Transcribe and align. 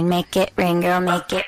rain, 0.00 0.06
make 0.08 0.36
it 0.36 0.52
rain, 0.56 0.80
girl, 0.80 1.02
make 1.02 1.36
it. 1.36 1.46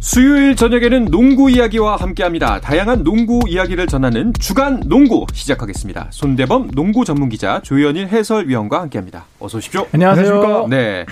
수요일 0.00 0.56
저녁에는 0.56 1.06
농구 1.06 1.50
이야기와 1.50 1.96
함께합니다. 1.96 2.60
다양한 2.60 3.02
농구 3.02 3.40
이야기를 3.46 3.86
전하는 3.86 4.32
주간 4.38 4.80
농구 4.86 5.26
시작하겠습니다. 5.32 6.08
손대범 6.10 6.70
농구 6.70 7.04
전문 7.04 7.28
기자 7.28 7.60
조현일 7.60 8.08
해설위원과 8.08 8.80
함께합니다. 8.82 9.26
어서 9.40 9.58
오십시오. 9.58 9.86
안녕하세요. 9.92 10.68
네. 10.70 11.04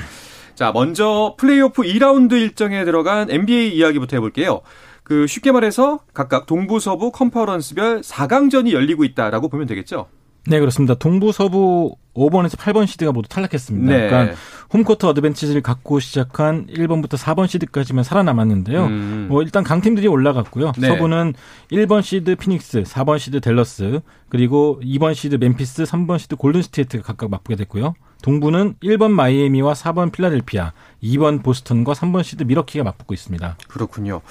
자, 0.55 0.71
먼저 0.73 1.35
플레이오프 1.37 1.83
2라운드 1.83 2.33
일정에 2.33 2.85
들어간 2.85 3.29
NBA 3.29 3.75
이야기부터 3.77 4.17
해볼게요. 4.17 4.61
그 5.05 5.27
쉽게 5.27 5.53
말해서 5.53 6.01
각각 6.13 6.47
동부 6.47 6.81
서부 6.81 7.13
컨퍼런스별 7.13 8.01
4강전이 8.01 8.73
열리고 8.73 9.05
있다라고 9.05 9.49
보면 9.49 9.67
되겠죠. 9.67 10.07
네, 10.47 10.61
그렇습니다. 10.61 10.95
동부 10.95 11.33
서부 11.33 11.97
5번에서 12.15 12.57
8번 12.57 12.87
시드가 12.87 13.13
모두 13.13 13.29
탈락했습니다. 13.29 13.97
네. 13.97 14.09
그러니까 14.09 14.37
home 14.73 14.88
court 14.88 15.07
advantage를 15.07 15.63
갖고 15.63 16.01
시작한 16.01 16.67
1번부터 16.67 17.17
4번 17.17 17.49
시드까지만 17.49 18.05
살아남았는데요. 18.05 18.85
음. 18.85 19.27
뭐 19.29 19.43
일단 19.43 19.65
강팀들이 19.65 20.07
올라갔고요. 20.07 20.73
네. 20.79 20.89
서부는 20.89 21.35
1번 21.73 22.03
시드 22.03 22.37
피닉스, 22.37 22.83
4번 22.83 23.19
시드 23.19 23.41
댈러스, 23.41 24.01
그리고 24.29 24.81
2번 24.83 25.15
시드 25.15 25.37
멤피스, 25.37 25.85
3번 25.85 26.19
시드 26.19 26.37
골든스테이트가 26.37 27.03
각각 27.03 27.31
맞붙게 27.31 27.57
됐고요. 27.57 27.95
동부는 28.25 28.77
1번 28.83 29.11
마이애미와 29.11 29.75
4번 29.75 30.11
필라델피아, 30.11 30.73
2번 31.03 31.43
보스턴과 31.43 31.93
3번 31.93 32.23
시드 32.23 32.45
밀워키가 32.45 32.83
맞붙고 32.83 33.13
있습니다. 33.13 33.59
그렇군요. 33.69 34.23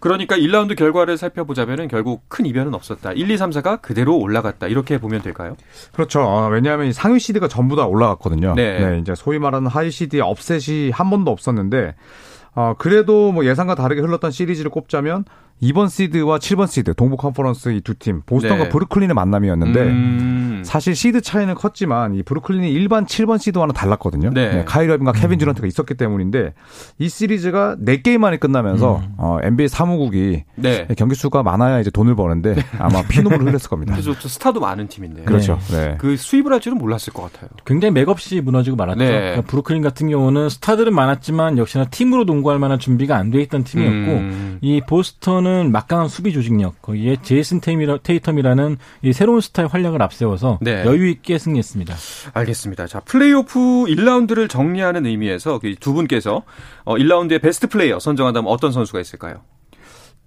그러니까 0.00 0.38
1라운드 0.38 0.74
결과를 0.74 1.18
살펴보자면은 1.18 1.88
결국 1.88 2.22
큰 2.28 2.46
이변은 2.46 2.72
없었다. 2.72 3.12
1, 3.12 3.30
2, 3.30 3.36
3, 3.36 3.50
4가 3.50 3.82
그대로 3.82 4.16
올라갔다. 4.16 4.68
이렇게 4.68 4.96
보면 4.96 5.20
될까요? 5.20 5.58
그렇죠. 5.92 6.22
어, 6.22 6.48
왜냐하면 6.48 6.86
이 6.86 6.94
상위 6.94 7.20
시드가 7.20 7.46
전부 7.46 7.76
다 7.76 7.84
올라갔거든요. 7.84 8.54
네. 8.54 8.98
이제 9.02 9.14
소위 9.14 9.38
말하는 9.38 9.68
하위 9.68 9.90
시드의 9.90 10.22
upset이 10.22 10.90
한 10.90 11.10
번도 11.10 11.30
없었는데, 11.30 11.94
어, 12.54 12.74
그래도 12.78 13.32
뭐 13.32 13.44
예상과 13.44 13.74
다르게 13.74 14.00
흘렀던 14.00 14.30
시리즈를 14.30 14.70
꼽자면 14.70 15.26
2번 15.62 15.88
시드와 15.88 16.38
7번 16.38 16.66
시드, 16.66 16.94
동부 16.94 17.16
컨퍼런스 17.16 17.70
이 17.70 17.80
두 17.82 17.94
팀, 17.94 18.22
보스턴과 18.26 18.64
네. 18.64 18.68
브루클린의 18.70 19.14
만남이었는데, 19.14 19.80
음. 19.80 20.62
사실 20.64 20.94
시드 20.94 21.20
차이는 21.20 21.54
컸지만 21.54 22.14
이 22.14 22.22
브루클린이 22.22 22.70
일반 22.72 23.04
7번 23.04 23.40
시드와는 23.40 23.74
달랐거든요. 23.74 24.30
네. 24.30 24.64
카이리 24.66 24.86
어빙과 24.86 25.12
케빈 25.12 25.38
듀란트가 25.38 25.66
있었기 25.66 25.94
때문인데 25.94 26.54
이 26.98 27.08
시리즈가 27.08 27.76
4게임 27.84 28.18
만에 28.18 28.36
끝나면서 28.36 29.02
어, 29.16 29.38
NBA 29.42 29.66
사무국이 29.68 30.44
네. 30.54 30.86
경기 30.96 31.16
수가 31.16 31.42
많아야 31.42 31.80
이제 31.80 31.90
돈을 31.90 32.14
버는데 32.14 32.54
아마 32.78 33.02
피눈물을 33.08 33.46
흘렸을 33.48 33.68
겁니다. 33.70 33.92
그래서 33.94 34.14
또 34.20 34.28
스타도 34.28 34.60
많은 34.60 34.86
팀인데. 34.88 35.24
그렇죠. 35.24 35.58
네. 35.72 35.96
그 35.98 36.16
sweep을 36.16 36.52
할 36.52 36.60
줄은 36.60 36.78
몰랐을 36.78 37.12
것 37.12 37.32
같아요. 37.32 37.50
굉장히 37.66 37.92
맥없이 37.92 38.40
무너지고 38.40 38.76
말았죠. 38.76 38.98
네. 39.00 39.08
그러니까 39.10 39.42
브루클린 39.42 39.82
같은 39.82 40.08
경우는 40.08 40.48
스타들은 40.48 40.94
많았지만 40.94 41.58
역시나 41.58 41.86
팀으로 41.86 42.22
농구할 42.24 42.58
만한 42.60 42.78
준비가 42.78 43.16
안 43.16 43.32
돼 43.32 43.40
있던 43.42 43.64
팀이었고 43.64 44.12
음. 44.12 44.58
이 44.60 44.80
보스턴 44.86 45.41
은 45.46 45.72
막강한 45.72 46.08
수비 46.08 46.32
조직력 46.32 46.80
거기에 46.82 47.16
제이슨 47.22 47.60
테이미라, 47.60 47.98
테이텀이라는 47.98 48.76
이 49.02 49.12
새로운 49.12 49.40
스타의 49.40 49.68
활약을 49.68 50.02
앞세워서 50.02 50.58
네. 50.60 50.84
여유 50.84 51.08
있게 51.08 51.38
승리했습니다. 51.38 51.94
알겠습니다. 52.34 52.86
자, 52.86 53.00
플레이오프 53.00 53.58
1라운드를 53.58 54.48
정리하는 54.48 55.06
의미에서 55.06 55.58
그두 55.58 55.92
분께서 55.92 56.42
어, 56.84 56.96
1라운드의 56.96 57.42
베스트 57.42 57.66
플레이어 57.68 57.98
선정한다면 57.98 58.50
어떤 58.50 58.72
선수가 58.72 59.00
있을까요? 59.00 59.42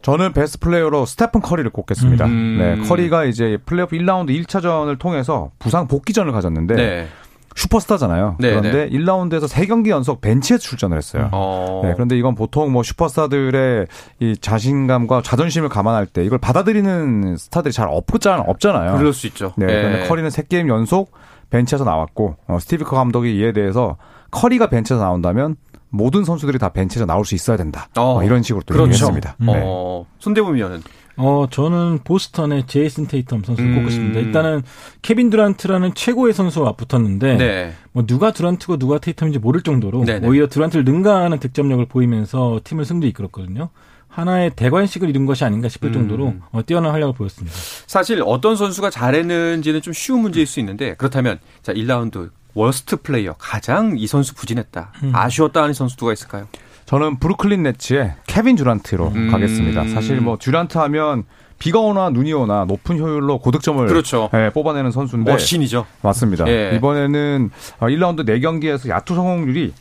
저는 0.01 0.33
베스트 0.33 0.59
플레이어로 0.59 1.07
스테픈 1.07 1.41
커리를 1.41 1.69
꼽겠습니다. 1.71 2.25
음. 2.25 2.57
네, 2.59 2.87
커리가 2.87 3.25
이제 3.25 3.57
플레이오프 3.65 3.97
1라운드 3.97 4.29
1차전을 4.29 4.99
통해서 4.99 5.51
부상 5.57 5.87
복귀전을 5.87 6.31
가졌는데 6.31 6.75
네. 6.75 7.07
슈퍼스타잖아요. 7.55 8.35
네, 8.39 8.49
그런데 8.49 8.89
1라운드에서 8.89 9.47
3경기 9.47 9.89
연속 9.89 10.21
벤치에 10.21 10.57
출전을 10.57 10.97
했어요. 10.97 11.29
어. 11.31 11.81
네, 11.83 11.93
그런데 11.93 12.17
이건 12.17 12.35
보통 12.35 12.71
뭐 12.71 12.83
슈퍼스타들의 12.83 13.87
이 14.19 14.37
자신감과 14.39 15.21
자존심을 15.23 15.69
감안할 15.69 16.05
때 16.05 16.23
이걸 16.23 16.37
받아들이는 16.37 17.37
스타들이 17.37 17.73
잘 17.73 17.87
없잖아, 17.89 18.43
없잖아요. 18.45 18.97
그럴 18.97 19.13
수 19.13 19.27
있죠. 19.27 19.53
네, 19.57 19.65
그런데 19.65 20.07
커리는 20.07 20.29
3게임 20.29 20.67
연속 20.67 21.11
벤치에서 21.49 21.85
나왔고 21.85 22.35
어, 22.47 22.59
스티브 22.59 22.83
커 22.83 22.95
감독이 22.97 23.35
이에 23.37 23.53
대해서 23.53 23.97
커리가 24.31 24.67
벤치에서 24.67 25.01
나온다면 25.01 25.55
모든 25.89 26.25
선수들이 26.25 26.59
다 26.59 26.69
벤치에서 26.69 27.05
나올 27.05 27.23
수 27.23 27.35
있어야 27.35 27.55
된다. 27.55 27.87
어. 27.95 28.17
어, 28.17 28.23
이런 28.23 28.43
식으로 28.43 28.63
또 28.65 28.73
그렇죠. 28.73 28.91
얘기했습니다. 28.91 29.35
네. 29.39 29.61
어, 29.63 30.05
손대범 30.19 30.55
위원은 30.55 30.81
어, 31.17 31.47
저는 31.49 31.99
보스턴의 32.03 32.67
제이슨 32.67 33.07
테이텀 33.07 33.45
선수를 33.45 33.71
음. 33.71 33.75
꼽고 33.75 33.89
싶습니다. 33.89 34.19
일단은 34.19 34.63
케빈 35.01 35.29
두란트라는 35.29 35.93
최고의 35.93 36.33
선수와 36.33 36.65
맞붙었는데 36.65 37.37
네. 37.37 37.73
뭐 37.91 38.05
누가 38.05 38.31
두란트고 38.31 38.77
누가 38.77 38.97
테이텀인지 38.97 39.39
모를 39.39 39.61
정도로 39.61 40.03
네네. 40.03 40.27
오히려 40.27 40.47
두란트를 40.47 40.83
능가하는 40.83 41.39
득점력을 41.39 41.85
보이면서 41.85 42.59
팀을 42.63 42.85
승리에 42.85 43.09
이끌었거든요. 43.09 43.69
하나의 44.07 44.51
대관식을 44.55 45.09
이룬 45.09 45.25
것이 45.25 45.43
아닌가 45.43 45.67
싶을 45.67 45.89
음. 45.89 45.93
정도로 45.93 46.33
어, 46.51 46.61
뛰어난 46.65 46.91
활약을 46.91 47.13
보였습니다. 47.13 47.55
사실 47.85 48.21
어떤 48.25 48.55
선수가 48.55 48.89
잘했는지는 48.89 49.81
좀 49.81 49.93
쉬운 49.93 50.21
문제일 50.21 50.47
수 50.47 50.59
있는데 50.59 50.95
그렇다면 50.95 51.39
자 51.61 51.73
1라운드 51.73 52.29
worst 52.53 53.01
플레이어 53.01 53.35
가장 53.37 53.95
이 53.97 54.07
선수 54.07 54.33
부진했다 54.33 54.93
아쉬웠다 55.11 55.61
하는 55.61 55.73
선수 55.73 55.97
누가 55.97 56.13
있을까요? 56.13 56.47
저는 56.85 57.17
브루클린 57.19 57.63
네츠의 57.63 58.13
케빈 58.27 58.55
듀란트로 58.55 59.07
음. 59.15 59.31
가겠습니다. 59.31 59.87
사실 59.87 60.21
뭐 60.21 60.37
듀란트 60.37 60.77
하면 60.77 61.23
비가 61.57 61.79
오나 61.79 62.09
눈이 62.09 62.31
오나 62.33 62.65
높은 62.65 62.99
효율로 62.99 63.39
고득점을 63.39 63.87
그렇죠. 63.87 64.29
예, 64.33 64.51
뽑아내는 64.53 64.91
선수인데 64.91 65.31
machine이죠. 65.31 65.85
맞습니다. 66.01 66.47
예. 66.47 66.73
이번에는 66.75 67.49
1라운드 67.79 68.27
4경기에서 68.27 68.89
야투 68.89 69.15
성공률이 69.15 69.73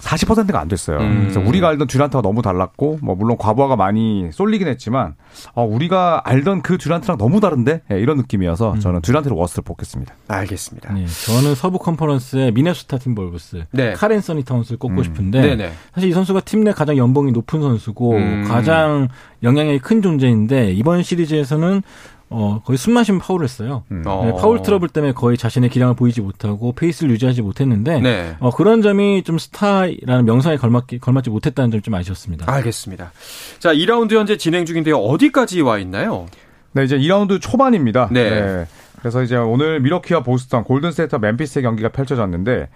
40%가 0.00 0.58
안 0.60 0.68
됐어요. 0.68 0.98
음. 0.98 1.20
그래서 1.22 1.40
우리가 1.40 1.68
알던 1.68 1.86
듀란트와 1.86 2.22
너무 2.22 2.42
달랐고, 2.42 2.98
뭐 3.02 3.14
물론 3.14 3.36
과부하가 3.36 3.76
많이 3.76 4.30
쏠리긴 4.32 4.66
했지만, 4.68 5.14
어, 5.54 5.64
우리가 5.64 6.22
알던 6.24 6.62
그 6.62 6.78
듀란트랑 6.78 7.18
너무 7.18 7.40
다른데 7.40 7.82
예, 7.92 8.00
이런 8.00 8.16
느낌이어서 8.16 8.78
저는 8.78 9.02
듀란트를 9.02 9.36
worst를 9.36 9.64
뽑겠습니다. 9.64 10.14
알겠습니다. 10.28 10.92
네, 10.94 11.06
저는 11.26 11.54
서부 11.54 11.78
컨퍼런스의 11.78 12.52
미네소타 12.52 12.98
팀버울브스 12.98 13.64
네. 13.72 13.92
칼 13.92 14.20
앤서니 14.20 14.44
타운스를 14.44 14.78
꼽고 14.78 14.94
음. 14.98 15.04
싶은데 15.04 15.40
네네. 15.42 15.72
사실 15.94 16.08
이 16.08 16.12
선수가 16.12 16.40
팀 16.40 16.60
내 16.60 16.72
가장 16.72 16.96
연봉이 16.98 17.32
높은 17.32 17.62
선수고 17.62 18.12
음. 18.16 18.44
가장 18.46 19.08
영향력이 19.42 19.78
큰 19.78 20.02
존재인데 20.02 20.72
이번 20.72 21.02
시리즈에서는 21.02 21.82
어, 22.30 22.62
거의 22.64 22.78
숨 22.78 22.94
마시면 22.94 23.20
파울을 23.20 23.44
했어요. 23.44 23.82
음. 23.90 24.02
어. 24.06 24.24
네, 24.24 24.32
파울 24.40 24.62
트러블 24.62 24.88
때문에 24.88 25.12
거의 25.12 25.36
자신의 25.36 25.68
기량을 25.68 25.94
보이지 25.94 26.20
못하고 26.20 26.72
페이스를 26.72 27.10
유지하지 27.10 27.42
못했는데 27.42 28.00
네. 28.00 28.36
어, 28.38 28.50
그런 28.50 28.82
점이 28.82 29.24
좀 29.24 29.38
스타라는 29.38 30.24
명성에 30.24 30.56
걸맞기, 30.56 31.00
걸맞지 31.00 31.28
못했다는 31.30 31.72
점이 31.72 31.82
좀 31.82 31.94
아쉬웠습니다. 31.94 32.50
알겠습니다. 32.50 33.12
자 33.58 33.74
2라운드 33.74 34.14
현재 34.14 34.36
진행 34.36 34.64
중인데요. 34.64 34.96
어디까지 34.96 35.60
와 35.62 35.78
있나요? 35.78 36.26
네, 36.72 36.84
이제 36.84 36.96
2라운드 36.96 37.40
초반입니다. 37.40 38.08
네. 38.12 38.64
그래서 39.00 39.22
이제 39.22 39.36
오늘 39.36 39.80
미러키와 39.80 40.22
보스턴, 40.22 40.62
골든스테이트와 40.64 41.18
멤피스의 41.18 41.62
경기가 41.62 41.88
펼쳐졌는데, 41.88 42.68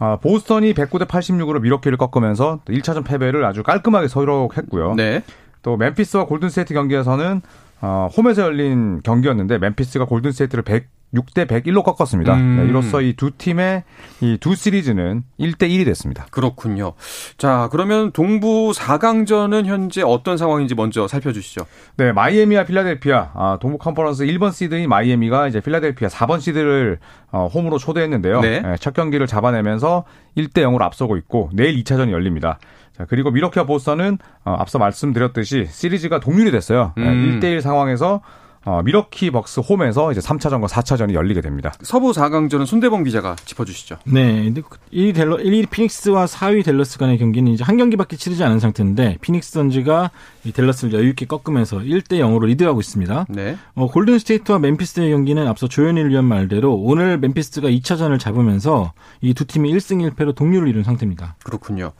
아, 0.00 0.16
보스턴이 0.16 0.74
109대 0.74 1.06
86으로 1.06 1.60
미러키를 1.60 1.96
꺾으면서 1.98 2.60
1차전 2.68 3.04
패배를 3.04 3.44
아주 3.44 3.62
깔끔하게 3.62 4.08
서록했고요. 4.08 4.94
네. 4.94 5.22
또 5.62 5.76
멤피스와 5.76 6.26
골든스테이트 6.26 6.74
경기에서는 6.74 7.42
어, 7.80 8.08
홈에서 8.16 8.42
열린 8.42 9.00
경기였는데 9.02 9.58
멤피스가 9.58 10.04
골든스테이트를 10.06 10.64
106대 10.64 11.46
101로 11.46 11.84
꺾었습니다. 11.84 12.34
음. 12.34 12.56
네, 12.56 12.64
이로써 12.68 13.00
이 13.00 13.14
두 13.14 13.30
팀의 13.30 13.84
이 14.20 14.36
두 14.40 14.54
시리즈는 14.54 15.22
1대 15.38 15.68
1이 15.70 15.84
됐습니다. 15.84 16.26
그렇군요. 16.30 16.94
자 17.36 17.68
그러면 17.70 18.10
동부 18.12 18.72
4강전은 18.74 19.64
현재 19.66 20.02
어떤 20.02 20.36
상황인지 20.36 20.74
먼저 20.74 21.06
살펴주시죠. 21.06 21.66
네, 21.96 22.12
마이애미와 22.12 22.64
필라델피아, 22.64 23.30
아, 23.34 23.58
동부 23.60 23.78
컨퍼런스 23.78 24.24
1번 24.26 24.52
시드인 24.52 24.88
마이애미가 24.88 25.46
이제 25.48 25.60
필라델피아 25.60 26.08
4번 26.08 26.40
시드를 26.40 26.98
어, 27.30 27.46
홈으로 27.46 27.78
초대했는데요. 27.78 28.40
네. 28.40 28.62
예, 28.64 28.76
첫 28.80 28.92
경기를 28.92 29.26
잡아내면서 29.28 30.04
1대 30.36 30.58
0으로 30.62 30.82
앞서고 30.82 31.16
있고 31.16 31.50
내일 31.52 31.76
2차전이 31.82 32.10
열립니다. 32.10 32.58
자, 32.98 33.06
그리고 33.08 33.30
밀워키와 33.30 33.64
보스턴은 33.64 34.18
어, 34.44 34.56
앞서 34.58 34.78
말씀드렸듯이 34.78 35.66
시리즈가 35.70 36.18
동률이 36.18 36.50
됐어요. 36.50 36.92
예, 36.98 37.02
음. 37.02 37.38
1대1 37.40 37.60
상황에서 37.60 38.20
어, 38.64 38.82
밀워키 38.82 39.30
벅스 39.30 39.60
홈에서 39.60 40.12
이제 40.12 40.20
3차전과 40.20 40.68
4차전이 40.68 41.14
열리게 41.14 41.40
됩니다. 41.40 41.72
서부 41.82 42.10
4강전은 42.10 42.66
손대범 42.66 43.04
기자가 43.04 43.36
짚어주시죠. 43.44 43.96
네, 44.04 44.44
근데 44.44 44.60
1위 44.92 45.14
댈러, 45.14 45.36
1위 45.38 45.70
피닉스와 45.70 46.26
4위 46.26 46.64
댈러스 46.64 46.98
간의 46.98 47.18
경기는 47.18 47.50
이제 47.52 47.64
한 47.64 47.76
경기밖에 47.78 48.16
치르지 48.16 48.44
않은 48.44 48.58
상태인데 48.60 49.18
피닉스 49.22 49.52
선즈가 49.52 50.10
이 50.44 50.52
댈러스를 50.52 50.92
여유 50.92 51.08
있게 51.10 51.24
꺾으면서 51.26 51.78
1대 51.78 52.18
0으로 52.20 52.44
리드하고 52.46 52.80
있습니다. 52.80 53.26
네. 53.30 53.56
어, 53.74 53.86
골든 53.86 54.18
스테이트와 54.18 54.58
멤피스의 54.58 55.10
경기는 55.10 55.46
앞서 55.46 55.66
조현일 55.68 56.10
위원 56.10 56.24
말대로 56.26 56.74
오늘 56.74 57.18
멤피스가 57.18 57.68
2차전을 57.68 58.18
잡으면서 58.18 58.92
이 59.22 59.32
두 59.38 59.44
팀이 59.46 59.72
1승 59.72 60.10
1패로 60.10 60.34
동률을 60.34 60.66
이룬 60.68 60.82
상태입니다. 60.82 61.36
그렇군요. 61.44 61.92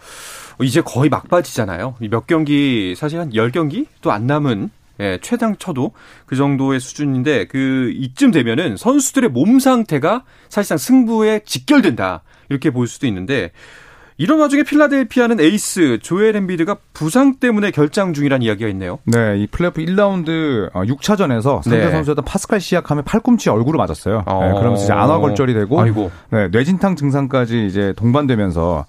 이제 0.61 0.81
거의 0.81 1.09
막바지잖아요. 1.09 1.95
몇 2.11 2.27
경기 2.27 2.95
사실 2.97 3.21
한 3.21 3.31
10경기 3.31 3.87
또 4.03 4.11
안 4.11 4.27
남은 4.27 4.71
예, 5.01 5.19
최장 5.23 5.57
쳐도 5.57 5.93
그 6.27 6.37
정도의 6.37 6.81
수준인데 6.81 7.47
그 7.47 7.93
이쯤 7.95 8.31
되면은 8.31 8.77
선수들의 8.77 9.31
몸 9.31 9.59
상태가 9.61 10.25
사실상 10.49 10.79
승부에 10.79 11.41
직결된다 11.45 12.23
이렇게 12.49 12.71
볼 12.71 12.87
수도 12.87 13.07
있는데 13.07 13.53
이런 14.21 14.41
와중에 14.41 14.65
필라델피아는 14.65 15.39
에이스 15.39 16.01
조엘 16.03 16.35
엠비드가 16.35 16.79
부상 16.93 17.37
때문에 17.37 17.71
결장 17.71 18.13
중이라는 18.13 18.45
이야기가 18.45 18.69
있네요. 18.71 18.99
네, 19.05 19.39
이 19.39 19.47
플레이오프 19.47 19.81
1라운드 19.81 20.73
6차전에서 20.73 21.63
상대 21.63 21.85
네. 21.85 21.91
선수였던 21.93 22.25
파스칼 22.25 22.61
시아캄의 22.61 23.03
팔꿈치 23.03 23.49
얼굴을 23.49 23.79
맞았어요. 23.79 24.25
어. 24.27 24.45
네, 24.45 24.59
그러면서 24.59 24.83
이제 24.83 24.93
안와 24.93 25.19
골절이 25.19 25.55
되고 25.55 25.81
아이고. 25.81 26.11
네, 26.31 26.49
뇌진탕 26.49 26.97
증상까지 26.97 27.67
이제 27.67 27.95
동반되면서 27.97 28.87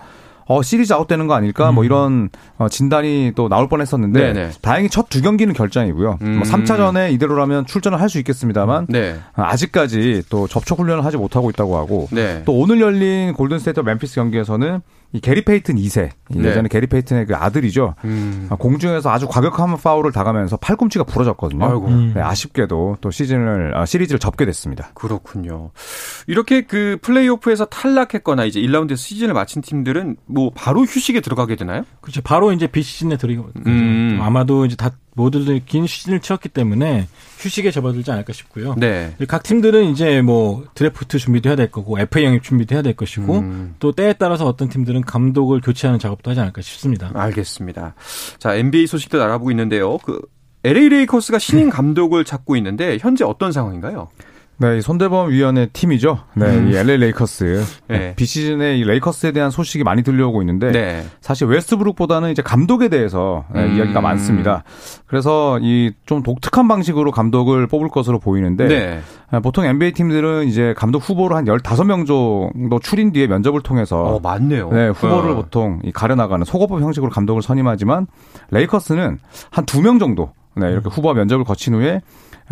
어 0.50 0.64
시리즈 0.64 0.92
아웃되는 0.94 1.28
거 1.28 1.36
아닐까 1.36 1.72
뭐 1.72 1.86
이런 1.86 2.30
어, 2.58 2.68
진단이 2.68 3.34
또 3.36 3.48
나올 3.50 3.70
뻔했었는데 3.70 4.20
음. 4.30 4.34
네네. 4.34 4.52
다행히 4.64 4.90
첫 4.90 5.08
두 5.10 5.22
경기는 5.22 5.54
결장이고요. 5.54 6.18
음. 6.22 6.36
뭐 6.38 6.44
3차전에 6.44 7.12
이대로라면 7.14 7.66
출전을 7.68 8.02
할 8.02 8.10
수 8.10 8.18
있겠습니다만 8.18 8.88
네. 8.90 9.16
아, 9.36 9.44
아직까지 9.52 10.24
또 10.30 10.48
접촉 10.48 10.80
훈련을 10.80 11.06
하지 11.06 11.18
못하고 11.18 11.50
있다고 11.52 11.78
하고 11.78 12.08
네. 12.12 12.42
또 12.46 12.54
오늘 12.58 12.82
열린 12.82 13.34
골든스테이트 13.34 13.80
멤피스 13.82 14.16
경기에서는 14.16 14.82
이 15.12 15.20
게리 15.20 15.44
페이튼 15.44 15.76
2세 15.76 16.10
이 16.30 16.38
네. 16.38 16.50
예전에 16.50 16.68
게리 16.68 16.86
페이튼의 16.86 17.26
그 17.26 17.36
아들이죠. 17.36 17.96
음. 18.06 18.48
아, 18.52 18.56
공중에서 18.56 19.10
아주 19.10 19.28
과격한 19.28 19.78
파울을 19.78 20.12
당하면서 20.12 20.58
팔꿈치가 20.58 21.04
부러졌거든요. 21.04 21.66
아이고. 21.66 21.88
음. 21.88 22.12
네, 22.14 22.22
아쉽게도 22.22 22.98
또 23.02 23.10
시즌을 23.10 23.76
아, 23.76 23.86
시리즈를 23.86 24.20
접게 24.20 24.46
됐습니다. 24.46 24.92
그렇군요. 24.94 25.72
이렇게 26.28 26.62
그 26.62 27.00
플레이오프에서 27.02 27.66
탈락했거나 27.66 28.46
이제 28.46 28.62
1라운드 28.62 28.96
시즌을 28.96 29.34
마친 29.34 29.64
팀들은 29.64 30.18
뭐 30.28 30.52
바로 30.54 30.82
휴식에 30.82 31.22
들어가게 31.22 31.56
되나요? 31.56 31.84
그렇죠. 32.02 32.22
바로 32.22 32.52
이제 32.52 32.68
비시즌에 32.68 33.18
들어가죠. 33.18 33.54
음. 33.66 34.20
아마도 34.22 34.66
이제 34.66 34.76
다 34.76 34.92
모두들 35.20 35.60
긴 35.66 35.86
시즌을 35.86 36.22
치렀기 36.22 36.48
때문에 36.50 37.08
휴식에 37.40 37.72
접어들지 37.72 38.10
않을까 38.12 38.32
싶고요. 38.32 38.76
네. 38.78 39.14
각 39.28 39.44
팀들은 39.44 39.86
이제 39.86 40.22
뭐 40.22 40.66
드래프트 40.76 41.20
준비도 41.20 41.50
해야 41.50 41.58
될 41.58 41.70
거고 41.70 42.00
FA 42.00 42.24
영입 42.24 42.44
준비도 42.44 42.74
해야 42.74 42.82
될 42.82 42.94
것이고 42.96 43.40
음. 43.40 43.76
또 43.80 43.92
때에 43.92 44.14
따라서 44.14 44.46
어떤 44.46 44.70
팀들은 44.70 45.02
감독을 45.02 45.60
교체하는 45.60 46.00
작업도 46.00 46.32
하지 46.32 46.40
않을까 46.40 46.62
싶습니다. 46.62 47.12
알겠습니다. 47.14 47.96
자, 48.38 48.56
NBA 48.56 48.88
소식도 48.88 49.22
알아보고 49.22 49.52
있는데요. 49.52 49.98
그 49.98 50.22
LA 50.64 50.90
레이커스가 50.90 51.40
신임 51.40 51.70
감독을 51.70 52.26
찾고 52.26 52.56
있는데 52.58 52.98
현재 53.00 53.24
어떤 53.26 53.52
상황인가요? 53.52 54.10
네, 54.62 54.78
이 54.78 54.82
손대범 54.82 55.30
위원의 55.30 55.70
팀이죠. 55.72 56.20
네, 56.34 56.70
이 56.70 56.76
LA 56.76 56.98
레이커스. 56.98 57.44
음. 57.46 57.64
네. 57.88 57.98
네. 57.98 58.14
비시즌에 58.18 58.78
이 58.78 58.84
레이커스에 58.84 59.32
대한 59.32 59.52
소식이 59.52 59.86
많이 59.86 60.04
들려오고 60.04 60.42
있는데 60.42 60.72
네. 60.74 61.06
사실 61.22 61.48
웨스트브룩보다는 61.48 62.32
이제 62.32 62.42
감독에 62.42 62.90
대해서 62.90 63.46
네, 63.54 63.64
음. 63.64 63.78
이야기가 63.78 64.02
많습니다. 64.02 64.64
그래서 65.08 65.60
이 65.62 65.94
좀 66.06 66.24
독특한 66.24 66.68
방식으로 66.68 67.12
감독을 67.12 67.68
뽑을 67.68 67.88
것으로 67.88 68.20
보이는데 68.20 68.68
네. 68.68 69.00
아, 69.32 69.40
보통 69.40 69.64
NBA 69.64 69.94
팀들은 69.94 70.48
이제 70.48 70.74
감독 70.76 71.08
후보를 71.08 71.38
한 71.38 71.46
15명 71.46 72.06
정도 72.08 72.80
추린 72.80 73.12
뒤에 73.14 73.28
면접을 73.28 73.62
통해서 73.62 74.02
어, 74.02 74.20
맞네요. 74.20 74.72
네, 74.72 74.90
후보를 74.90 75.32
어. 75.32 75.36
보통 75.36 75.80
이 75.84 75.92
가려 75.92 76.16
나가는 76.16 76.44
소거법 76.44 76.82
형식으로 76.82 77.12
감독을 77.12 77.42
선임하지만 77.44 78.08
레이커스는 78.52 79.20
한 79.52 79.66
두 79.66 79.82
명 79.82 80.00
정도 80.00 80.32
네, 80.56 80.66
음. 80.66 80.72
이렇게 80.74 80.90
후보와 80.90 81.14
면접을 81.14 81.44
거친 81.46 81.76
후에 81.76 82.02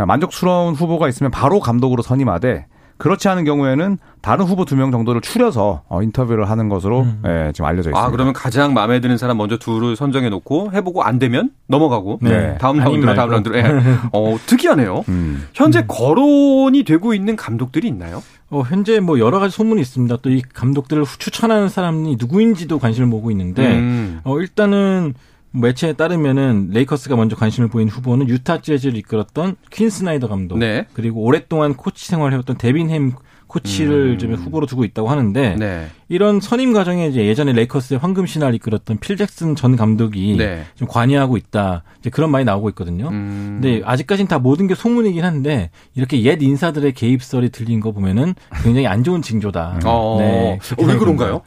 만족스러운 0.05 0.73
후보가 0.75 1.07
있으면 1.09 1.31
바로 1.31 1.59
감독으로 1.59 2.03
선임하되 2.03 2.65
그렇지 2.99 3.29
않은 3.29 3.45
경우에는 3.45 3.99
다른 4.21 4.45
후보 4.45 4.65
두 4.65 4.75
명 4.75 4.91
정도를 4.91 5.21
추려서 5.21 5.83
어, 5.87 6.01
인터뷰를 6.01 6.49
하는 6.49 6.67
것으로 6.67 7.01
음. 7.01 7.21
예, 7.27 7.51
지금 7.53 7.67
알려져 7.67 7.91
있습니다. 7.91 7.99
아, 8.03 8.09
그러면 8.09 8.33
가장 8.33 8.73
마음에 8.73 8.99
드는 8.99 9.19
사람 9.19 9.37
먼저 9.37 9.57
둘을 9.57 9.95
선정해 9.95 10.29
놓고 10.29 10.71
해보고 10.73 11.03
안 11.03 11.19
되면 11.19 11.51
넘어가고 11.67 12.17
네. 12.23 12.57
다음 12.59 12.79
아님 12.81 13.01
라운드로 13.05 13.13
다음. 13.13 13.29
라운드로. 13.29 13.57
예. 13.59 13.63
어, 14.13 14.35
특이하네요. 14.47 15.03
음. 15.09 15.45
현재 15.53 15.85
거론이 15.87 16.83
되고 16.85 17.13
있는 17.13 17.35
감독들이 17.35 17.87
있나요? 17.87 18.23
어, 18.49 18.63
현재 18.67 18.99
뭐 18.99 19.19
여러 19.19 19.39
가지 19.39 19.55
소문이 19.55 19.79
있습니다. 19.79 20.17
또 20.23 20.29
이 20.31 20.41
감독들을 20.41 21.03
추천하는 21.19 21.69
사람이 21.69 22.15
누구인지도 22.19 22.79
관심을 22.79 23.07
모으고 23.07 23.29
있는데 23.29 23.77
음. 23.77 24.21
어, 24.23 24.39
일단은 24.39 25.13
매체에 25.59 25.93
따르면은 25.93 26.69
레이커스가 26.71 27.15
먼저 27.15 27.35
관심을 27.35 27.69
보인 27.69 27.89
후보는 27.89 28.29
유타 28.29 28.61
재즈를 28.61 28.97
이끌었던 28.97 29.55
퀸 29.71 29.89
스나이더 29.89 30.27
감독 30.27 30.57
네. 30.57 30.85
그리고 30.93 31.21
오랫동안 31.21 31.75
코치 31.75 32.07
생활을 32.07 32.33
해왔던 32.33 32.57
데빈 32.57 32.89
햄 32.89 33.13
코치를 33.47 34.15
음. 34.15 34.17
좀 34.17 34.33
후보로 34.33 34.65
두고 34.65 34.83
있다고 34.83 35.09
하는데 35.09 35.55
네. 35.55 35.87
이런 36.09 36.39
선임 36.41 36.73
과정에 36.73 37.07
이제 37.07 37.25
예전에 37.25 37.53
레이커스의 37.53 37.99
황금 37.99 38.25
신화를 38.25 38.55
이끌었던 38.55 38.97
필 38.99 39.15
잭슨 39.15 39.55
전 39.55 39.75
감독이 39.75 40.35
네. 40.37 40.65
좀 40.75 40.87
관여하고 40.87 41.37
있다 41.37 41.83
이제 41.99 42.09
그런 42.09 42.29
말이 42.29 42.43
나오고 42.43 42.69
있거든요. 42.69 43.07
음. 43.07 43.59
근데 43.61 43.81
아직까지는 43.85 44.27
다 44.27 44.39
모든 44.39 44.67
게 44.67 44.75
소문이긴 44.75 45.23
한데 45.23 45.69
이렇게 45.95 46.21
옛 46.23 46.41
인사들의 46.41 46.93
개입설이 46.93 47.49
들린 47.49 47.79
거 47.79 47.91
보면은 47.91 48.35
굉장히 48.63 48.85
안 48.85 49.03
좋은 49.03 49.21
징조다. 49.21 49.79
어, 49.85 50.17
네, 50.19 50.59
어, 50.77 50.83
왜 50.85 50.97
그런가요? 50.97 51.41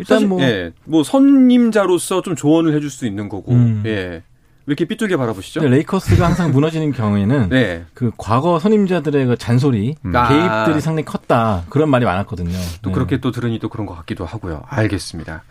일단 0.00 0.16
사실, 0.16 0.28
뭐 0.28 0.42
예, 0.42 0.72
뭐 0.84 1.04
선임자로서 1.04 2.22
좀 2.22 2.34
조언을 2.34 2.74
해줄 2.74 2.90
수 2.90 3.06
있는 3.06 3.28
거고, 3.28 3.52
음. 3.52 3.82
예. 3.86 4.22
왜 4.66 4.72
이렇게 4.72 4.84
삐뚤게 4.84 5.16
바라보시죠? 5.16 5.66
레이커스가 5.66 6.26
항상 6.26 6.52
무너지는 6.52 6.92
경우에는 6.92 7.48
네. 7.48 7.84
그 7.94 8.12
과거 8.16 8.58
선임자들의 8.58 9.26
그 9.26 9.36
잔소리, 9.36 9.96
아. 10.12 10.28
개입들이 10.28 10.80
상당히 10.80 11.04
컸다 11.04 11.64
그런 11.70 11.88
말이 11.88 12.04
많았거든요. 12.04 12.56
또 12.82 12.90
네. 12.90 12.94
그렇게 12.94 13.18
또 13.18 13.30
들으니 13.30 13.58
또 13.58 13.68
그런 13.68 13.86
것 13.86 13.94
같기도 13.96 14.24
하고요. 14.24 14.62
알겠습니다. 14.68 15.42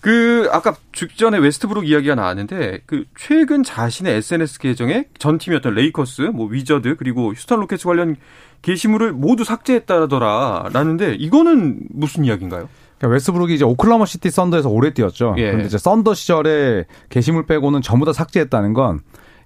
그 0.00 0.48
아까 0.52 0.76
직전에 0.92 1.38
웨스트브룩 1.38 1.88
이야기가 1.88 2.14
나왔는데 2.14 2.80
그 2.86 3.04
최근 3.16 3.64
자신의 3.64 4.16
SNS 4.16 4.58
계정에 4.60 5.06
전 5.18 5.38
팀이었던 5.38 5.74
레이커스, 5.74 6.22
뭐 6.22 6.46
위저드 6.46 6.96
그리고 6.96 7.32
휴스턴 7.32 7.60
로켓츠 7.60 7.86
관련 7.86 8.16
게시물을 8.62 9.12
모두 9.12 9.44
삭제했다더라라는데 9.44 11.14
이거는 11.14 11.80
무슨 11.90 12.24
이야기인가요? 12.24 12.68
그러니까 12.98 13.14
웨스트브룩이 13.14 13.54
이제 13.54 13.64
오클라호마 13.64 14.06
시티 14.06 14.30
썬더에서 14.30 14.68
오래 14.68 14.92
뛰었죠. 14.92 15.34
예. 15.38 15.46
그런데 15.46 15.66
이제 15.66 15.78
썬더 15.78 16.14
시절에 16.14 16.84
게시물 17.08 17.46
빼고는 17.46 17.82
전부 17.82 18.04
다 18.04 18.12
삭제했다는 18.12 18.74
건 18.74 19.00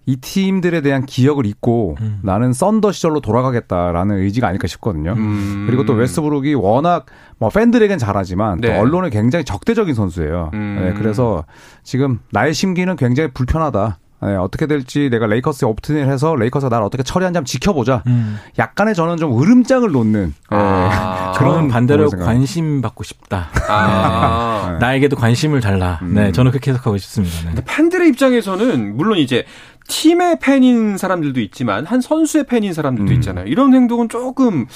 이 0.04 0.16
팀들에 0.16 0.80
대한 0.80 1.06
기억을 1.06 1.46
잊고 1.46 1.96
음. 2.00 2.18
나는 2.22 2.52
썬더 2.52 2.90
시절로 2.90 3.20
돌아가겠다라는 3.20 4.18
의지가 4.18 4.48
아닐까 4.48 4.66
싶거든요. 4.66 5.12
음. 5.16 5.64
그리고 5.68 5.84
또 5.86 5.92
웨스트브룩이 5.92 6.54
워낙 6.54 7.06
뭐 7.38 7.50
팬들에겐 7.50 7.98
잘하지만 7.98 8.60
네. 8.60 8.68
또 8.74 8.80
언론에 8.80 9.10
굉장히 9.10 9.44
적대적인 9.44 9.94
선수예요. 9.94 10.50
음. 10.54 10.78
네, 10.82 10.94
그래서 10.98 11.44
지금 11.84 12.18
나의 12.32 12.52
심기는 12.52 12.94
굉장히 12.96 13.30
불편하다. 13.32 13.98
네, 14.22 14.36
어떻게 14.36 14.66
될지 14.66 15.10
내가 15.10 15.26
레이커스에 15.26 15.66
opt-in을 15.68 16.10
해서 16.10 16.36
레이커스가 16.36 16.68
나를 16.68 16.84
어떻게 16.84 17.02
처리하는지 17.02 17.38
한번 17.38 17.44
지켜보자. 17.46 18.02
음. 18.06 18.38
약간의 18.58 18.94
저는 18.94 19.16
좀 19.16 19.40
으름장을 19.40 19.90
놓는 19.90 20.34
아. 20.48 21.32
네, 21.32 21.32
저는 21.38 21.52
그런 21.52 21.68
반대로. 21.68 22.08
관심 22.10 22.80
받고 22.80 23.02
싶다. 23.04 23.48
아. 23.68 24.78
나에게도 24.80 25.16
관심을 25.16 25.60
달라. 25.60 25.98
음. 26.02 26.14
네, 26.14 26.32
저는 26.32 26.50
그렇게 26.52 26.70
해석하고 26.70 26.96
싶습니다. 26.98 27.36
네. 27.40 27.46
근데 27.46 27.62
팬들의 27.66 28.08
입장에서는 28.10 28.96
물론 28.96 29.18
이제 29.18 29.44
팀의 29.88 30.38
팬인 30.40 30.96
사람들도 30.96 31.40
있지만 31.40 31.84
한 31.84 32.00
선수의 32.00 32.44
팬인 32.46 32.72
사람들도 32.72 33.10
음. 33.10 33.14
있잖아요. 33.16 33.46
이런 33.46 33.74
행동은 33.74 34.08
조금 34.08 34.66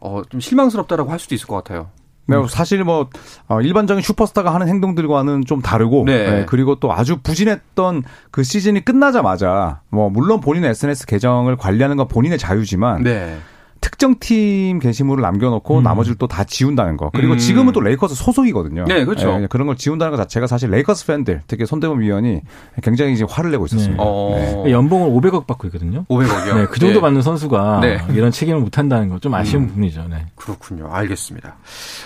어, 0.00 0.22
좀 0.28 0.40
실망스럽다라고 0.40 1.10
할 1.12 1.18
수도 1.18 1.34
있을 1.34 1.46
것 1.46 1.54
같아요. 1.56 1.88
네, 2.26 2.36
사실 2.48 2.82
뭐 2.84 3.08
어, 3.48 3.60
일반적인 3.60 4.02
슈퍼스타가 4.02 4.52
하는 4.52 4.68
행동들과는 4.68 5.44
좀 5.44 5.62
다르고 5.62 6.04
네. 6.06 6.30
네, 6.30 6.46
그리고 6.46 6.74
또 6.76 6.92
아주 6.92 7.18
부진했던 7.22 8.02
그 8.30 8.42
시즌이 8.42 8.84
끝나자마자 8.84 9.80
뭐 9.90 10.10
물론 10.10 10.40
본인의 10.40 10.70
SNS 10.70 11.06
계정을 11.06 11.56
관리하는 11.56 11.96
건 11.96 12.08
본인의 12.08 12.38
자유지만 12.38 13.02
네. 13.02 13.38
특정 13.86 14.16
팀 14.18 14.80
게시물을 14.80 15.22
남겨놓고 15.22 15.78
음. 15.78 15.82
나머지를 15.84 16.18
또 16.18 16.26
다 16.26 16.42
지운다는 16.42 16.96
거 16.96 17.10
그리고 17.14 17.34
음. 17.34 17.38
지금은 17.38 17.72
또 17.72 17.80
레이커스 17.80 18.16
소속이거든요. 18.16 18.84
네, 18.88 19.04
그렇죠. 19.04 19.38
네, 19.38 19.46
그런 19.46 19.68
걸 19.68 19.76
지운다는 19.76 20.10
것 20.10 20.16
자체가 20.16 20.48
사실 20.48 20.70
레이커스 20.70 21.06
팬들 21.06 21.42
특히 21.46 21.64
손대범 21.66 22.00
위원이 22.00 22.40
굉장히 22.82 23.12
이제 23.12 23.24
화를 23.28 23.52
내고 23.52 23.64
있었습니다. 23.66 24.02
어. 24.04 24.62
네. 24.64 24.72
연봉을 24.72 25.08
500억 25.10 25.46
받고 25.46 25.68
있거든요. 25.68 26.04
500억이요. 26.08 26.56
네, 26.56 26.66
그 26.66 26.80
정도 26.80 27.00
받는 27.00 27.22
선수가 27.22 27.78
네. 27.80 27.98
이런 28.10 28.32
책임을 28.32 28.60
못 28.60 28.76
한다는 28.76 29.08
건좀 29.08 29.32
아쉬운 29.34 29.62
음. 29.62 29.68
부분이죠. 29.68 30.06
네. 30.10 30.26
그렇군요. 30.34 30.88
알겠습니다. 30.90 31.54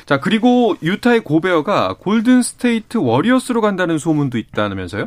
자, 0.05 0.21
그리고 0.21 0.77
유타의 0.83 1.21
고베어가 1.25 1.97
골든 1.99 2.43
스테이트 2.43 2.99
워리어스로 2.99 3.63
간다는 3.63 3.97
소문도 3.97 4.37
있다면서요? 4.37 5.07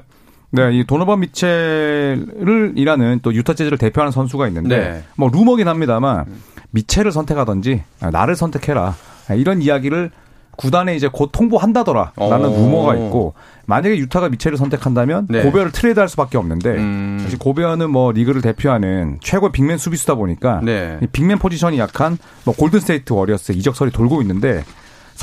네, 0.55 0.71
이 0.73 0.83
도노반 0.85 1.19
미첼을 1.21 2.73
이라는 2.75 3.19
또 3.23 3.33
유타 3.33 3.53
재즈를 3.53 3.77
대표하는 3.77 4.11
선수가 4.11 4.47
있는데 4.49 4.77
네. 4.77 5.03
뭐 5.15 5.29
루머긴 5.31 5.67
합니다만 5.67 6.25
미첼을 6.73 7.11
선택하든지 7.11 7.83
아, 8.01 8.11
나를 8.11 8.35
선택해라 8.35 8.95
아, 9.29 9.33
이런 9.33 9.61
이야기를 9.61 10.11
구단에 10.55 10.95
이제 10.95 11.09
곧 11.11 11.29
통보한다더라라는 11.31 12.15
어. 12.17 12.37
루머가 12.39 12.95
있고 12.95 13.33
만약에 13.65 13.97
유타가 13.97 14.29
미첼을 14.29 14.57
선택한다면 14.57 15.27
네. 15.29 15.41
고베어를 15.41 15.71
트레이드할 15.71 16.09
수밖에 16.09 16.37
없는데 16.37 16.69
음. 16.69 17.19
사실 17.23 17.39
고베어는 17.39 17.89
뭐 17.89 18.11
리그를 18.11 18.41
대표하는 18.41 19.17
최고의 19.21 19.51
big 19.51 19.64
man 19.64 19.77
수비수다 19.77 20.15
보니까 20.15 20.61
네. 20.63 20.99
이 21.01 21.07
big 21.07 21.23
man 21.23 21.39
포지션이 21.39 21.79
약한 21.79 22.17
뭐 22.43 22.53
골든 22.53 22.81
스테이트 22.81 23.13
워리어스 23.13 23.53
이적설이 23.53 23.91
돌고 23.91 24.21
있는데 24.21 24.63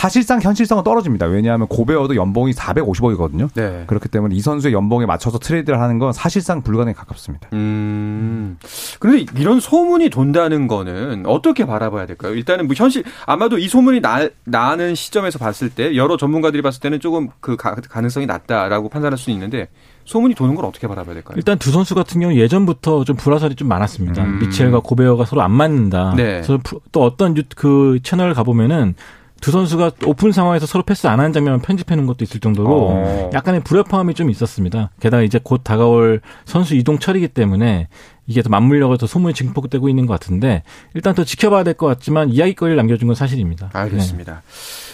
사실상 0.00 0.40
현실성은 0.40 0.82
떨어집니다. 0.82 1.26
왜냐하면 1.26 1.68
고베어도 1.68 2.16
연봉이 2.16 2.52
450억이거든요. 2.52 3.50
네. 3.54 3.84
그렇기 3.86 4.08
때문에 4.08 4.34
이 4.34 4.40
선수의 4.40 4.72
연봉에 4.72 5.04
맞춰서 5.04 5.38
트레이드를 5.38 5.78
하는 5.78 5.98
건 5.98 6.14
사실상 6.14 6.62
불가능에 6.62 6.94
가깝습니다. 6.94 7.50
음. 7.52 8.56
그런데 8.98 9.26
이런 9.38 9.60
소문이 9.60 10.08
돈다는 10.08 10.68
거는 10.68 11.26
어떻게 11.26 11.66
바라봐야 11.66 12.06
될까요? 12.06 12.32
일단은 12.34 12.66
뭐 12.66 12.74
현실 12.74 13.04
아마도 13.26 13.58
이 13.58 13.68
소문이 13.68 14.00
나, 14.00 14.26
나는 14.44 14.94
시점에서 14.94 15.38
봤을 15.38 15.68
때 15.68 15.94
여러 15.96 16.16
전문가들이 16.16 16.62
봤을 16.62 16.80
때는 16.80 16.98
조금 16.98 17.28
그 17.40 17.56
가, 17.56 17.74
가능성이 17.74 18.24
낮다라고 18.24 18.88
판단할 18.88 19.18
수는 19.18 19.34
있는데 19.36 19.68
소문이 20.06 20.34
도는 20.34 20.54
걸 20.54 20.64
어떻게 20.64 20.88
바라봐야 20.88 21.12
될까요? 21.12 21.34
일단 21.36 21.58
두 21.58 21.70
선수 21.72 21.94
같은 21.94 22.22
경우 22.22 22.34
예전부터 22.34 23.04
좀 23.04 23.16
불화설이 23.16 23.54
좀 23.54 23.68
많았습니다. 23.68 24.24
음. 24.24 24.38
미첼과 24.38 24.80
고베어가 24.80 25.26
서로 25.26 25.42
안 25.42 25.52
맞는다. 25.52 26.14
네. 26.16 26.40
그래서 26.40 26.58
또 26.90 27.04
어떤 27.04 27.36
유- 27.36 27.42
그 27.54 27.98
채널을 28.02 28.32
가보면은 28.32 28.94
두 29.40 29.50
선수가 29.50 29.92
오픈 30.04 30.32
상황에서 30.32 30.66
서로 30.66 30.84
패스 30.84 31.06
안 31.06 31.18
하는 31.18 31.32
장면을 31.32 31.60
편집해 31.60 31.96
놓은 31.96 32.06
것도 32.06 32.24
있을 32.24 32.40
정도로 32.40 32.88
어. 32.90 33.30
약간의 33.32 33.62
불협화음이 33.64 34.14
좀 34.14 34.30
있었습니다. 34.30 34.90
게다가 35.00 35.22
이제 35.22 35.40
곧 35.42 35.62
다가올 35.64 36.20
선수 36.44 36.74
이동철이기 36.74 37.28
때문에 37.28 37.88
이게 38.26 38.42
더 38.42 38.48
맞물려서 38.50 38.98
더 38.98 39.06
소문이 39.06 39.34
증폭되고 39.34 39.88
있는 39.88 40.06
것 40.06 40.12
같은데 40.20 40.62
일단 40.94 41.14
더 41.14 41.24
지켜봐야 41.24 41.64
될 41.64 41.74
것 41.74 41.86
같지만 41.86 42.30
이야기거리를 42.30 42.76
남겨준 42.76 43.06
건 43.08 43.14
사실입니다. 43.14 43.70
알겠습니다. 43.72 44.42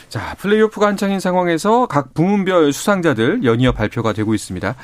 자, 0.09 0.37
플레이오프가 0.39 0.87
한창인 0.87 1.19
상황에서 1.19 1.87
각 1.87 2.15
부문별 2.15 2.73
수상자들 2.73 3.43
연이어 3.45 3.73
발표가 3.73 4.13
되고 4.13 4.33
있습니다. 4.35 4.75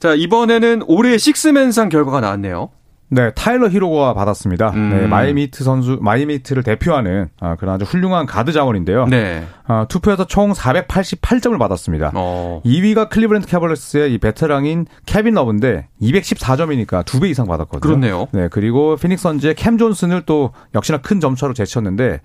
자, 0.00 0.14
이번에는 0.14 0.82
올해 0.88 1.16
식스맨상 1.16 1.88
결과가 1.88 2.20
나왔네요. 2.20 2.70
네, 3.10 3.30
타일러 3.34 3.68
히로가 3.68 4.14
받았습니다. 4.14 4.70
음. 4.70 4.90
네, 4.90 5.06
마이애미 5.06 5.39
히트 5.39 5.62
선수, 5.62 5.98
마이애미 6.00 6.27
히트를 6.27 6.62
대표하는 6.62 7.28
아, 7.38 7.54
그런 7.56 7.74
아주 7.74 7.84
훌륭한 7.84 8.26
가드 8.26 8.50
자원인데요. 8.52 9.06
네. 9.06 9.44
아, 9.66 9.86
투표에서 9.88 10.26
총 10.26 10.52
488점을 10.52 11.56
받았습니다. 11.58 12.12
어. 12.14 12.60
2위가 12.64 13.08
클리블랜드 13.10 13.46
캐벌리어스의 13.46 14.12
이 14.14 14.18
베테랑인 14.18 14.86
케빈 15.06 15.34
러브인데 15.34 15.88
214점이니까 16.02 17.04
두 17.04 17.20
배 17.20 17.28
이상 17.28 17.46
받았거든요. 17.46 17.80
그렇네요. 17.80 18.26
네, 18.32 18.48
그리고 18.50 18.96
피닉스 18.96 19.22
선즈의 19.22 19.54
캠 19.54 19.78
존슨을 19.78 20.22
또 20.26 20.52
역시나 20.74 20.98
큰 20.98 21.20
점차로 21.20 21.54
제쳤는데 21.54 22.20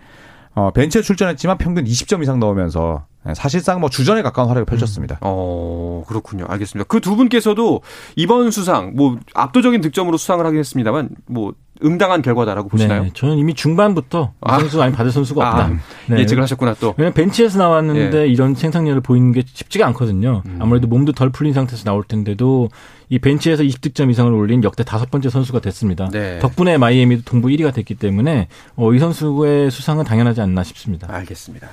어, 0.56 0.72
벤치에 0.72 1.02
출전했지만 1.02 1.58
평균 1.58 1.86
20점 1.86 2.22
이상 2.24 2.40
넣으면서 2.40 3.06
네, 3.26 3.34
사실상 3.34 3.82
뭐 3.82 3.90
주전에 3.90 4.22
가까운 4.22 4.48
활약을 4.50 4.66
펼쳤습니다. 4.66 5.18
어, 5.22 6.04
그렇군요. 6.08 6.46
알겠습니다. 6.48 6.88
그 6.88 7.00
두 7.02 7.16
분께서도 7.16 7.82
이번 8.16 8.50
수상, 8.52 8.94
뭐, 8.96 9.18
압도적인 9.34 9.82
득점으로 9.82 10.18
수상을 10.18 10.46
하긴 10.46 10.60
했습니다만, 10.60 11.10
뭐, 11.28 11.54
응당한 11.84 12.22
결과다라고 12.22 12.68
보시나요? 12.70 13.04
네, 13.04 13.12
저는 13.14 13.38
이미 13.38 13.54
중반부터 13.54 14.32
이 14.36 14.38
아. 14.42 14.60
선수 14.60 14.82
아니 14.82 14.94
받을 14.94 15.12
선수가 15.12 15.50
없다. 15.50 15.64
아, 15.66 15.78
네. 16.08 16.20
예측을 16.20 16.44
하셨구나, 16.44 16.76
또. 16.80 16.94
왜냐면 16.98 17.14
벤치에서 17.14 17.58
나왔는데 17.58 18.28
이런 18.28 18.54
생산력을 18.56 19.00
보이는 19.02 19.32
게 19.32 19.44
쉽지가 19.46 19.86
않거든요. 19.88 20.44
음. 20.46 20.60
아무래도 20.62 20.88
몸도 20.88 21.14
덜 21.14 21.30
풀린 21.30 21.54
상태에서 21.54 21.84
나올 21.86 22.04
텐데도 22.04 22.70
이 23.10 23.18
벤치에서 23.18 23.64
20득점 23.64 24.12
이상을 24.12 24.32
올린 24.32 24.64
역대 24.64 24.84
다섯 24.84 25.10
번째 25.10 25.30
선수가 25.30 25.62
됐습니다. 25.62 26.10
네. 26.12 26.38
덕분에 26.40 26.78
마이애미도 26.78 27.24
동부 27.26 27.48
1위가 27.48 27.74
됐기 27.74 27.96
때문에 27.96 28.48
어, 28.76 28.94
이 28.94 29.00
선수의 29.00 29.72
수상은 29.72 30.06
당연하지 30.06 30.42
않나 30.42 30.64
싶습니다. 30.64 31.08
알겠습니다. 31.12 31.70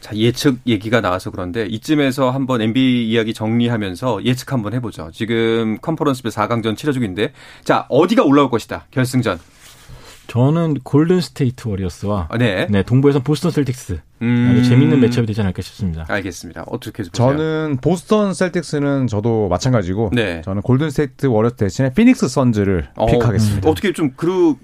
자, 0.00 0.16
예측 0.16 0.58
얘기가 0.66 1.00
나와서 1.00 1.30
그런데 1.30 1.66
이쯤에서 1.66 2.30
한번 2.30 2.60
NBA 2.60 3.08
이야기 3.08 3.32
정리하면서 3.32 4.24
예측 4.24 4.52
한번 4.52 4.74
해보죠. 4.74 5.10
지금 5.12 5.78
컨퍼런스별 5.80 6.28
4강전 6.30 6.76
치러 6.76 6.92
중인데, 6.92 7.32
자, 7.62 7.86
어디가 7.88 8.24
올라올 8.24 8.50
것이다, 8.50 8.86
결승전. 8.90 9.38
저는 10.26 10.80
골든 10.84 11.20
스테이트 11.20 11.66
워리어스와 11.66 12.28
아, 12.30 12.38
네. 12.38 12.66
네, 12.70 12.82
동부에서 12.82 13.20
보스턴 13.20 13.50
셀틱스 13.50 14.00
음. 14.22 14.48
아주 14.50 14.68
재밌는 14.68 15.00
matchup이 15.00 15.26
되지 15.26 15.40
않을까 15.40 15.62
싶습니다. 15.62 16.04
알겠습니다. 16.08 16.64
어떻게 16.66 17.02
보세요? 17.02 17.10
저는 17.12 17.78
보스턴 17.80 18.34
셀틱스는 18.34 19.06
저도 19.06 19.48
마찬가지고 19.48 20.10
네. 20.12 20.42
저는 20.42 20.62
골든 20.62 20.90
스테이트 20.90 21.26
워리어스 21.26 21.56
대신에 21.56 21.92
피닉스 21.92 22.28
선즈를 22.28 22.88
어, 22.96 23.06
pick하겠습니다. 23.06 23.68
어떻게 23.68 23.92
좀, 23.92 24.12
그, 24.16 24.54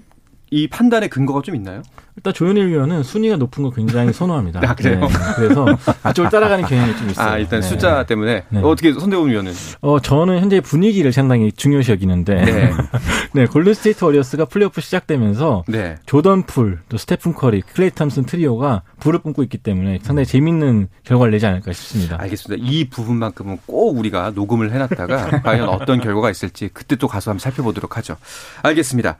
이 0.51 0.67
판단의 0.67 1.09
근거가 1.09 1.41
좀 1.41 1.55
있나요? 1.55 1.81
일단 2.17 2.33
조현일 2.33 2.67
위원은 2.69 3.03
순위가 3.03 3.35
높은 3.35 3.63
거 3.63 3.69
굉장히 3.69 4.11
선호합니다. 4.11 4.61
아, 4.67 4.73
그래요? 4.73 5.01
네, 5.01 5.07
그래서 5.35 5.65
그쪽을 6.03 6.31
따라가는 6.31 6.65
경향이 6.65 6.97
좀 6.97 7.09
있어요. 7.11 7.27
아, 7.27 7.37
일단 7.37 7.61
네. 7.61 7.67
숫자 7.67 8.03
때문에. 8.05 8.43
네. 8.49 8.59
어떻게, 8.63 8.91
손대범 8.91 9.29
위원은? 9.29 9.53
어, 9.81 9.99
저는 9.99 10.39
현재 10.39 10.59
분위기를 10.59 11.13
상당히 11.13 11.51
중요시 11.51 11.91
여기는데, 11.91 12.43
네. 12.43 12.71
네, 13.33 13.45
골든 13.45 13.75
스테이트 13.75 14.03
워리어스가 14.03 14.45
플레이오프 14.45 14.81
시작되면서 14.81 15.63
네. 15.67 15.95
조던 16.07 16.47
풀, 16.47 16.79
또 16.89 16.97
스테픈 16.97 17.33
커리, 17.35 17.61
클레이 17.61 17.91
탐슨 17.91 18.25
트리오가 18.25 18.81
불을 18.99 19.19
뿜고 19.19 19.43
있기 19.43 19.59
때문에 19.59 19.99
상당히 20.01 20.25
재밌는 20.25 20.87
결과를 21.03 21.31
내지 21.31 21.45
않을까 21.45 21.71
싶습니다. 21.71 22.17
알겠습니다. 22.19 22.65
이 22.67 22.89
부분만큼은 22.89 23.59
꼭 23.67 23.95
우리가 23.95 24.31
녹음을 24.31 24.71
해놨다가 24.71 25.41
과연 25.45 25.69
어떤 25.69 26.01
결과가 26.01 26.31
있을지 26.31 26.69
그때 26.73 26.95
또 26.95 27.07
가서 27.07 27.29
한번 27.29 27.39
살펴보도록 27.39 27.95
하죠. 27.97 28.17
알겠습니다. 28.63 29.17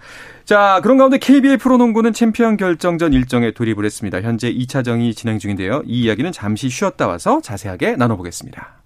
자, 0.48 0.80
그런 0.82 0.98
가운데 0.98 1.18
KBL 1.18 1.58
프로농구는 1.58 2.14
챔피언 2.14 2.56
결정전 2.56 3.12
일정에 3.12 3.52
돌입을 3.52 3.84
했습니다. 3.84 4.22
현재 4.22 4.50
2차정이 4.50 5.14
진행 5.14 5.40
중인데요. 5.40 5.84
이 5.86 6.04
이야기는 6.04 6.32
잠시 6.32 6.70
쉬었다 6.70 7.06
와서 7.06 7.42
자세하게 7.42 7.98
나눠보겠습니다. 7.98 8.82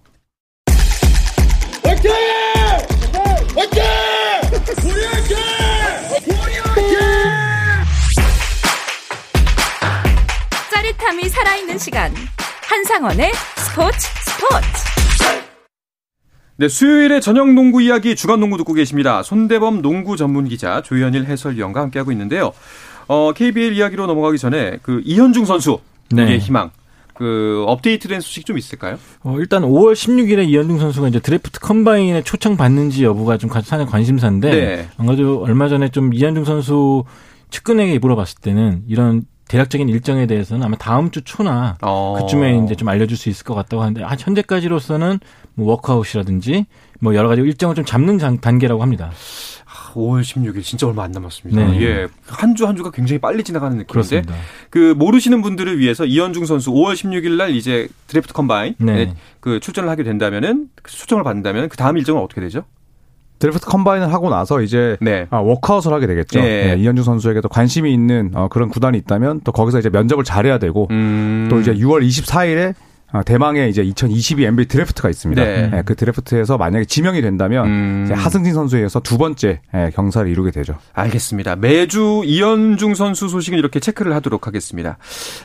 짜릿함이 10.72 11.30
살아있는 11.30 11.78
시간. 11.78 12.12
한상원의 12.64 13.32
스포츠 13.58 14.08
스포츠. 14.26 14.91
네, 16.62 16.68
수요일에 16.68 17.20
저녁 17.22 17.52
농구 17.52 17.82
이야기 17.82 18.16
주간 18.16 18.40
농구 18.40 18.56
듣고 18.56 18.74
계십니다. 18.74 19.24
손대범 19.24 19.82
농구 19.82 20.16
전문 20.16 20.48
기자 20.48 20.84
조현일 20.84 21.26
해설위원과 21.26 21.82
함께하고 21.82 22.12
있는데요. 22.12 22.54
어, 23.08 23.32
KBL 23.34 23.74
이야기로 23.74 24.06
넘어가기 24.06 24.38
전에 24.38 24.78
그 24.84 25.02
이현중 25.04 25.46
선수 25.46 25.80
네. 26.12 26.22
우리의 26.22 26.38
희망 26.38 26.70
그 27.16 27.66
업데이트된 27.66 28.22
소식 28.22 28.46
좀 28.46 28.60
있을까요? 28.60 29.00
어, 29.24 29.38
일단 29.40 29.64
5월 29.64 29.94
16일에 29.94 30.48
이현중 30.50 30.78
선수가 30.78 31.08
이제 31.08 31.20
드래프트 31.20 31.62
컴바인에 31.62 32.22
초청 32.22 32.58
받는지 32.58 33.06
여부가 33.06 33.40
좀 33.40 33.50
사는 33.64 33.84
관심사인데, 33.88 34.52
네. 34.52 34.88
안 34.98 35.08
그래도 35.08 35.42
얼마 35.42 35.68
전에 35.68 35.90
좀 35.90 36.14
이현중 36.14 36.46
선수 36.46 37.06
측근에게 37.50 37.98
물어봤을 37.98 38.40
때는 38.40 38.84
이런 38.88 39.24
대략적인 39.52 39.90
일정에 39.90 40.28
대해서는 40.28 40.64
아마 40.64 40.78
다음 40.78 41.12
주 41.12 41.22
초나 41.24 41.76
어. 41.82 42.16
그쯤에 42.20 42.62
이제 42.64 42.74
좀 42.76 42.88
알려줄 42.88 43.18
수 43.18 43.28
있을 43.28 43.44
것 43.44 43.54
같다고 43.54 43.84
하는데 43.84 44.02
아, 44.02 44.16
현재까지로서는 44.18 45.20
뭐 45.56 45.72
workout이라든지 45.72 46.66
뭐 47.02 47.16
여러 47.16 47.28
가지 47.28 47.42
일정을 47.42 47.76
좀 47.76 47.84
잡는 47.84 48.18
장- 48.18 48.40
단계라고 48.40 48.82
합니다. 48.82 49.12
5월 49.94 50.22
16일 50.22 50.64
진짜 50.64 50.88
얼마 50.88 51.04
안 51.04 51.12
남았습니다. 51.12 51.66
네. 51.68 51.82
예. 51.82 52.08
한 52.28 52.56
주한 52.56 52.78
주가 52.78 52.92
굉장히 52.92 53.20
빨리 53.20 53.44
지나가는 53.44 53.76
느낌인데 53.76 53.92
그렇습니다. 53.92 54.34
그 54.70 54.94
모르시는 54.98 55.42
분들을 55.42 55.80
위해서 55.80 56.06
이현중 56.06 56.46
선수 56.46 56.72
5월 56.72 56.94
16일 56.94 57.32
날 57.36 57.54
이제 57.54 57.90
드래프트 58.08 58.32
combine 58.34 58.76
네. 58.78 59.14
그 59.42 59.60
출전을 59.60 59.90
하게 59.90 60.04
된다면은 60.04 60.70
그 60.82 60.92
초청을 60.94 61.26
받는다면 61.26 61.68
그 61.68 61.76
다음 61.76 61.98
일정은 61.98 62.22
어떻게 62.22 62.40
되죠? 62.40 62.64
드래프트 63.42 63.66
combine을 63.66 64.14
하고 64.14 64.30
나서 64.30 64.62
이제 64.62 64.98
네. 65.02 65.26
아, 65.32 65.38
워크아웃을 65.40 65.92
하게 65.92 66.06
되겠죠. 66.08 66.40
예. 66.40 66.44
네, 66.44 66.76
이현중 66.78 67.04
선수에게도 67.04 67.50
관심이 67.50 67.92
있는 67.92 68.32
어, 68.36 68.48
그런 68.50 68.70
구단이 68.70 68.98
있다면 69.00 69.42
또 69.44 69.52
거기서 69.52 69.80
이제 69.80 69.90
면접을 69.90 70.24
잘해야 70.24 70.60
되고 70.60 70.88
음. 70.92 71.48
또 71.50 71.60
이제 71.60 71.74
6월 71.74 72.08
24일에 72.08 72.70
어, 72.70 72.91
대망의 73.26 73.70
이제 73.70 73.82
2022 73.82 74.46
NBA 74.46 74.68
드래프트가 74.68 75.10
있습니다. 75.10 75.44
네. 75.44 75.70
네, 75.70 75.82
그 75.86 75.96
드래프트에서 75.96 76.58
만약에 76.58 76.86
지명이 76.86 77.22
된다면 77.22 77.66
음. 77.66 78.10
하승진 78.14 78.54
선수에 78.54 78.80
의해서 78.80 79.00
두 79.02 79.18
번째 79.18 79.62
예, 79.74 79.92
경사를 79.94 80.30
이루게 80.30 80.52
되죠. 80.52 80.78
알겠습니다. 80.94 81.58
매주 81.58 82.22
이현중 82.26 82.96
선수 82.96 83.28
소식은 83.28 83.60
이렇게 83.60 83.80
체크를 83.80 84.16
하도록 84.16 84.48
하겠습니다. 84.48 84.98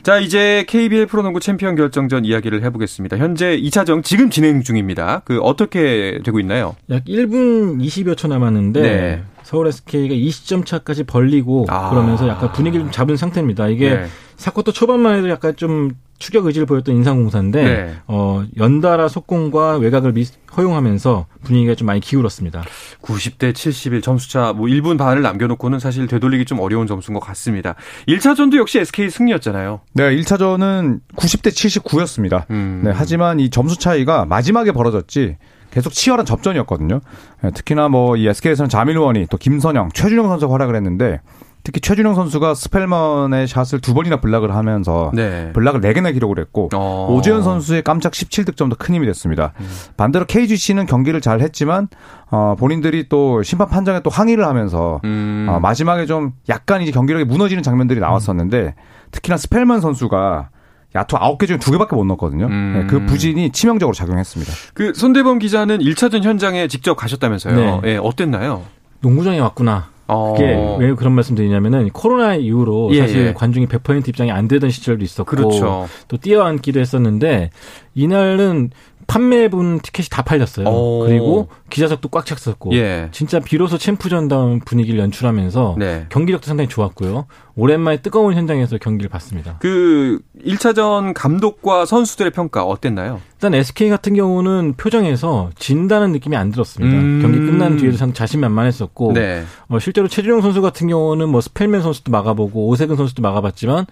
자, 0.02 0.18
이제 0.18 0.64
KBL 0.68 1.06
프로농구 1.06 1.40
챔피언 1.40 1.74
결정전 1.74 2.24
이야기를 2.24 2.62
해보겠습니다. 2.64 3.16
현재 3.16 3.58
2차정 3.58 4.04
지금 4.04 4.30
진행 4.30 4.62
중입니다. 4.62 5.22
그 5.24 5.40
어떻게 5.40 6.20
되고 6.24 6.38
있나요? 6.40 6.76
약 6.90 7.04
1분 7.04 7.80
20여 7.80 8.16
초 8.16 8.28
남았는데 8.28 8.80
네. 8.80 9.22
서울 9.46 9.68
SK가 9.68 10.12
20점 10.12 10.66
차까지 10.66 11.04
벌리고 11.04 11.66
아. 11.68 11.88
그러면서 11.90 12.26
약간 12.26 12.50
분위기를 12.50 12.84
좀 12.86 12.90
잡은 12.90 13.16
상태입니다. 13.16 13.68
이게 13.68 13.90
네. 13.94 14.06
사쿼터 14.34 14.72
초반만 14.72 15.14
해도 15.14 15.30
약간 15.30 15.54
좀 15.54 15.92
추격 16.18 16.46
의지를 16.46 16.66
보였던 16.66 16.96
인상공사인데 16.96 17.62
네. 17.62 17.94
어, 18.08 18.42
연달아 18.56 19.06
속공과 19.06 19.76
외곽을 19.76 20.12
미- 20.14 20.26
허용하면서 20.56 21.26
분위기가 21.44 21.76
좀 21.76 21.86
많이 21.86 22.00
기울었습니다. 22.00 22.64
90대 23.02 23.54
71 23.54 24.00
점수차 24.02 24.52
뭐 24.52 24.66
1분 24.66 24.98
반을 24.98 25.22
남겨놓고는 25.22 25.78
사실 25.78 26.08
되돌리기 26.08 26.44
좀 26.44 26.58
어려운 26.58 26.88
점수인 26.88 27.14
것 27.14 27.20
같습니다. 27.20 27.76
1차전도 28.08 28.56
역시 28.56 28.80
SK 28.80 29.10
승리였잖아요. 29.10 29.80
네, 29.92 30.16
1차전은 30.16 31.00
90대 31.16 31.50
79였습니다. 31.52 32.50
음. 32.50 32.80
네, 32.82 32.90
하지만 32.92 33.38
이 33.38 33.48
점수 33.50 33.78
차이가 33.78 34.24
마지막에 34.24 34.72
벌어졌지 34.72 35.36
계속 35.76 35.92
치열한 35.92 36.24
접전이었거든요. 36.24 37.00
네, 37.42 37.50
특히나 37.50 37.88
뭐 37.88 38.16
이 38.16 38.26
SK에서는 38.26 38.70
자밀원이 38.70 39.26
또 39.30 39.36
김선영, 39.36 39.90
최준영 39.92 40.26
선수가 40.28 40.50
활약을 40.54 40.74
했는데 40.74 41.20
특히 41.64 41.80
최준용 41.80 42.14
선수가 42.14 42.54
스펠먼의 42.54 43.46
shot을 43.46 43.80
두 43.80 43.92
번이나 43.92 44.20
block을 44.20 44.54
하면서 44.54 45.10
네. 45.12 45.52
block을 45.52 45.80
4개나 45.82 46.14
기록을 46.14 46.38
했고 46.38 46.70
어. 46.74 47.08
오재현 47.10 47.42
선수의 47.42 47.82
깜짝 47.82 48.12
17득점도 48.12 48.78
큰 48.78 48.94
힘이 48.94 49.06
됐습니다. 49.06 49.52
반대로 49.98 50.24
KGC는 50.24 50.86
경기를 50.86 51.20
잘 51.20 51.40
했지만 51.40 51.88
어, 52.30 52.54
본인들이 52.58 53.08
또 53.10 53.42
심판 53.42 53.68
판정에 53.68 54.00
또 54.00 54.08
항의를 54.08 54.46
하면서 54.46 55.00
음. 55.04 55.46
어, 55.50 55.60
마지막에 55.60 56.06
좀 56.06 56.32
약간 56.48 56.80
이제 56.80 56.90
경기력이 56.92 57.24
무너지는 57.24 57.62
장면들이 57.62 58.00
나왔었는데 58.00 58.74
특히나 59.10 59.36
스펠먼 59.36 59.80
선수가 59.82 60.48
야투 60.94 61.16
9개 61.16 61.46
중에 61.46 61.58
2개밖에 61.58 61.94
못 61.94 62.04
넣었거든요. 62.04 62.46
음. 62.46 62.72
네, 62.74 62.86
그 62.86 63.04
부진이 63.04 63.50
치명적으로 63.52 63.94
작용했습니다. 63.94 64.52
그 64.74 64.94
손대범 64.94 65.38
기자는 65.38 65.78
1차전 65.78 66.22
현장에 66.22 66.68
직접 66.68 66.94
가셨다면서요. 66.94 67.80
네. 67.82 67.92
예, 67.92 67.96
어땠나요? 67.96 68.62
농구장에 69.00 69.38
왔구나. 69.40 69.88
어. 70.08 70.34
그게 70.34 70.56
왜 70.78 70.94
그런 70.94 71.14
말씀 71.14 71.34
드리냐면은 71.34 71.90
코로나 71.90 72.34
이후로 72.34 72.90
예, 72.92 73.00
사실 73.00 73.26
예. 73.26 73.32
관중이 73.32 73.66
100% 73.66 74.08
입장이 74.08 74.30
안 74.30 74.46
되던 74.46 74.70
시절도 74.70 75.04
있었고 75.04 75.28
그렇죠. 75.28 75.88
또 76.08 76.16
띄어앉기도 76.16 76.78
했었는데 76.78 77.50
이날은 77.94 78.70
판매분 79.06 79.80
티켓이 79.80 80.08
다 80.10 80.22
팔렸어요. 80.22 80.66
오. 80.66 81.04
그리고 81.06 81.48
기자석도 81.70 82.08
꽉 82.08 82.26
찼었고 82.26 82.72
예. 82.74 83.08
진짜 83.12 83.40
비로소 83.40 83.78
챔프전다운 83.78 84.60
분위기를 84.60 85.00
연출하면서 85.00 85.76
네. 85.78 86.06
경기력도 86.08 86.46
상당히 86.46 86.68
좋았고요. 86.68 87.26
오랜만에 87.54 87.98
뜨거운 88.02 88.34
현장에서 88.34 88.78
경기를 88.78 89.08
봤습니다. 89.08 89.56
그 89.60 90.20
1차전 90.44 91.14
감독과 91.14 91.86
선수들의 91.86 92.32
평가 92.32 92.64
어땠나요? 92.64 93.20
일단 93.34 93.54
SK 93.54 93.88
같은 93.88 94.14
경우는 94.14 94.74
표정에서 94.76 95.50
진다는 95.58 96.12
느낌이 96.12 96.36
안 96.36 96.50
들었습니다. 96.50 96.96
음. 96.96 97.20
경기 97.22 97.38
끝난 97.38 97.76
뒤에도 97.76 97.96
상 97.96 98.12
자신만만했었고 98.12 99.12
네. 99.12 99.44
어, 99.68 99.78
실제로 99.78 100.08
최준용 100.08 100.42
선수 100.42 100.60
같은 100.60 100.88
경우는 100.88 101.28
뭐 101.28 101.40
스펠먼 101.40 101.82
선수도 101.82 102.12
막아보고 102.12 102.68
오세근 102.68 102.96
선수도 102.96 103.22
막아봤지만 103.22 103.86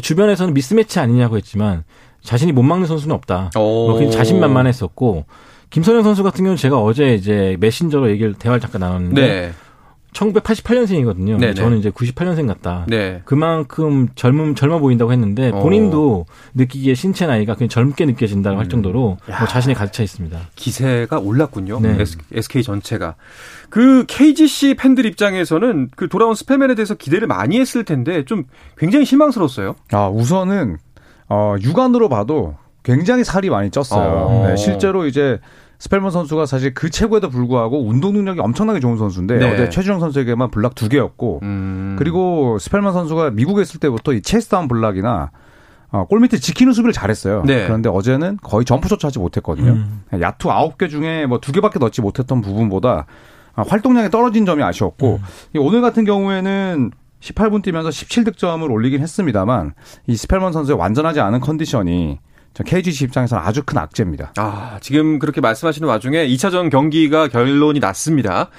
주변에서는 0.00 0.54
미스매치 0.54 1.00
아니냐고 1.00 1.36
했지만 1.36 1.84
자신이 2.22 2.52
못 2.52 2.62
막는 2.62 2.86
선수는 2.86 3.14
없다. 3.14 3.50
오. 3.56 3.88
뭐 3.88 3.94
그냥 3.94 4.10
자신만만했었고 4.10 5.24
김선영 5.70 6.02
선수 6.02 6.22
같은 6.22 6.44
경우는 6.44 6.56
제가 6.56 6.80
어제 6.80 7.14
이제 7.14 7.56
메신저로 7.60 8.10
얘기를 8.10 8.34
대화를 8.34 8.60
잠깐 8.60 8.80
나눴는데 8.80 9.20
네. 9.28 9.52
1988년생이거든요. 10.12 11.38
네네. 11.38 11.54
저는 11.54 11.78
이제 11.78 11.90
98년생 11.90 12.46
같다. 12.48 12.84
네. 12.88 13.22
그만큼 13.24 14.08
젊음 14.14 14.54
젊어 14.54 14.78
보인다고 14.80 15.12
했는데 15.12 15.50
어. 15.50 15.60
본인도 15.60 16.26
느끼기에 16.54 16.94
신체 16.94 17.26
나이가 17.26 17.54
그냥 17.54 17.68
젊게 17.68 18.06
느껴진다고 18.06 18.58
할 18.58 18.68
정도로 18.68 19.18
음. 19.24 19.32
야. 19.32 19.38
뭐 19.38 19.46
자신이 19.46 19.74
가득 19.74 19.92
차 19.92 20.02
있습니다. 20.02 20.38
기세가 20.56 21.20
올랐군요. 21.20 21.80
네. 21.80 21.96
SK 22.32 22.62
전체가. 22.62 23.14
그 23.68 24.04
KGC 24.08 24.74
팬들 24.74 25.06
입장에서는 25.06 25.90
그 25.94 26.08
돌아온 26.08 26.34
스펠맨에 26.34 26.74
대해서 26.74 26.94
기대를 26.94 27.28
많이 27.28 27.60
했을 27.60 27.84
텐데 27.84 28.24
좀 28.24 28.44
굉장히 28.76 29.04
실망스러웠어요. 29.04 29.76
아, 29.92 30.08
우선은 30.08 30.78
어, 31.30 31.54
육안으로 31.62 32.08
봐도 32.08 32.56
굉장히 32.82 33.24
살이 33.24 33.48
많이 33.48 33.70
쪘어요. 33.70 33.96
어. 33.96 34.44
네, 34.48 34.56
실제로 34.56 35.06
이제 35.06 35.38
스펠먼 35.78 36.10
선수가 36.10 36.44
사실 36.44 36.74
그 36.74 36.90
체구에도 36.90 37.30
불구하고 37.30 37.82
운동 37.86 38.12
능력이 38.12 38.40
엄청나게 38.40 38.80
좋은 38.80 38.98
선수인데 38.98 39.38
네. 39.38 39.50
어제 39.50 39.70
최준용 39.70 40.00
선수에게만 40.00 40.50
블락 40.50 40.74
두 40.74 40.88
개였고 40.90 41.40
음. 41.42 41.96
그리고 41.98 42.58
스펠먼 42.58 42.92
선수가 42.92 43.30
미국에 43.30 43.62
있을 43.62 43.80
때부터 43.80 44.12
이 44.12 44.20
chase 44.20 44.47
down 44.47 44.68
block이나 44.68 45.30
어, 45.92 46.04
골 46.04 46.20
밑에 46.20 46.36
지키는 46.36 46.72
수비를 46.72 46.92
잘했어요. 46.92 47.42
네. 47.46 47.64
그런데 47.64 47.88
어제는 47.88 48.38
거의 48.42 48.64
점프조차 48.64 49.08
하지 49.08 49.18
못했거든요. 49.18 49.72
음. 49.72 50.02
야투 50.20 50.48
9개 50.48 50.90
중에 50.90 51.26
뭐 51.26 51.40
2개밖에 51.40 51.78
넣지 51.80 52.02
못했던 52.02 52.42
부분보다 52.42 53.06
아, 53.54 53.64
활동량이 53.66 54.10
떨어진 54.10 54.46
점이 54.46 54.62
아쉬웠고 54.62 55.20
이 55.54 55.58
오늘 55.58 55.80
같은 55.80 56.04
경우에는 56.04 56.90
18분 57.20 57.62
뛰면서 57.62 57.90
17득점을 57.90 58.70
올리긴 58.70 59.00
했습니다만 59.00 59.74
이 60.06 60.16
스펠먼 60.16 60.52
선수의 60.52 60.78
완전하지 60.78 61.20
않은 61.20 61.40
컨디션이 61.40 62.18
저 62.52 62.64
KGC 62.64 63.04
입장에서는 63.04 63.42
아주 63.42 63.62
큰 63.62 63.78
악재입니다. 63.78 64.32
아, 64.36 64.78
지금 64.80 65.18
그렇게 65.18 65.40
말씀하시는 65.40 65.86
와중에 65.86 66.26
2차전 66.26 66.70
경기가 66.70 67.28
결론이 67.28 67.78
났습니다. 67.78 68.50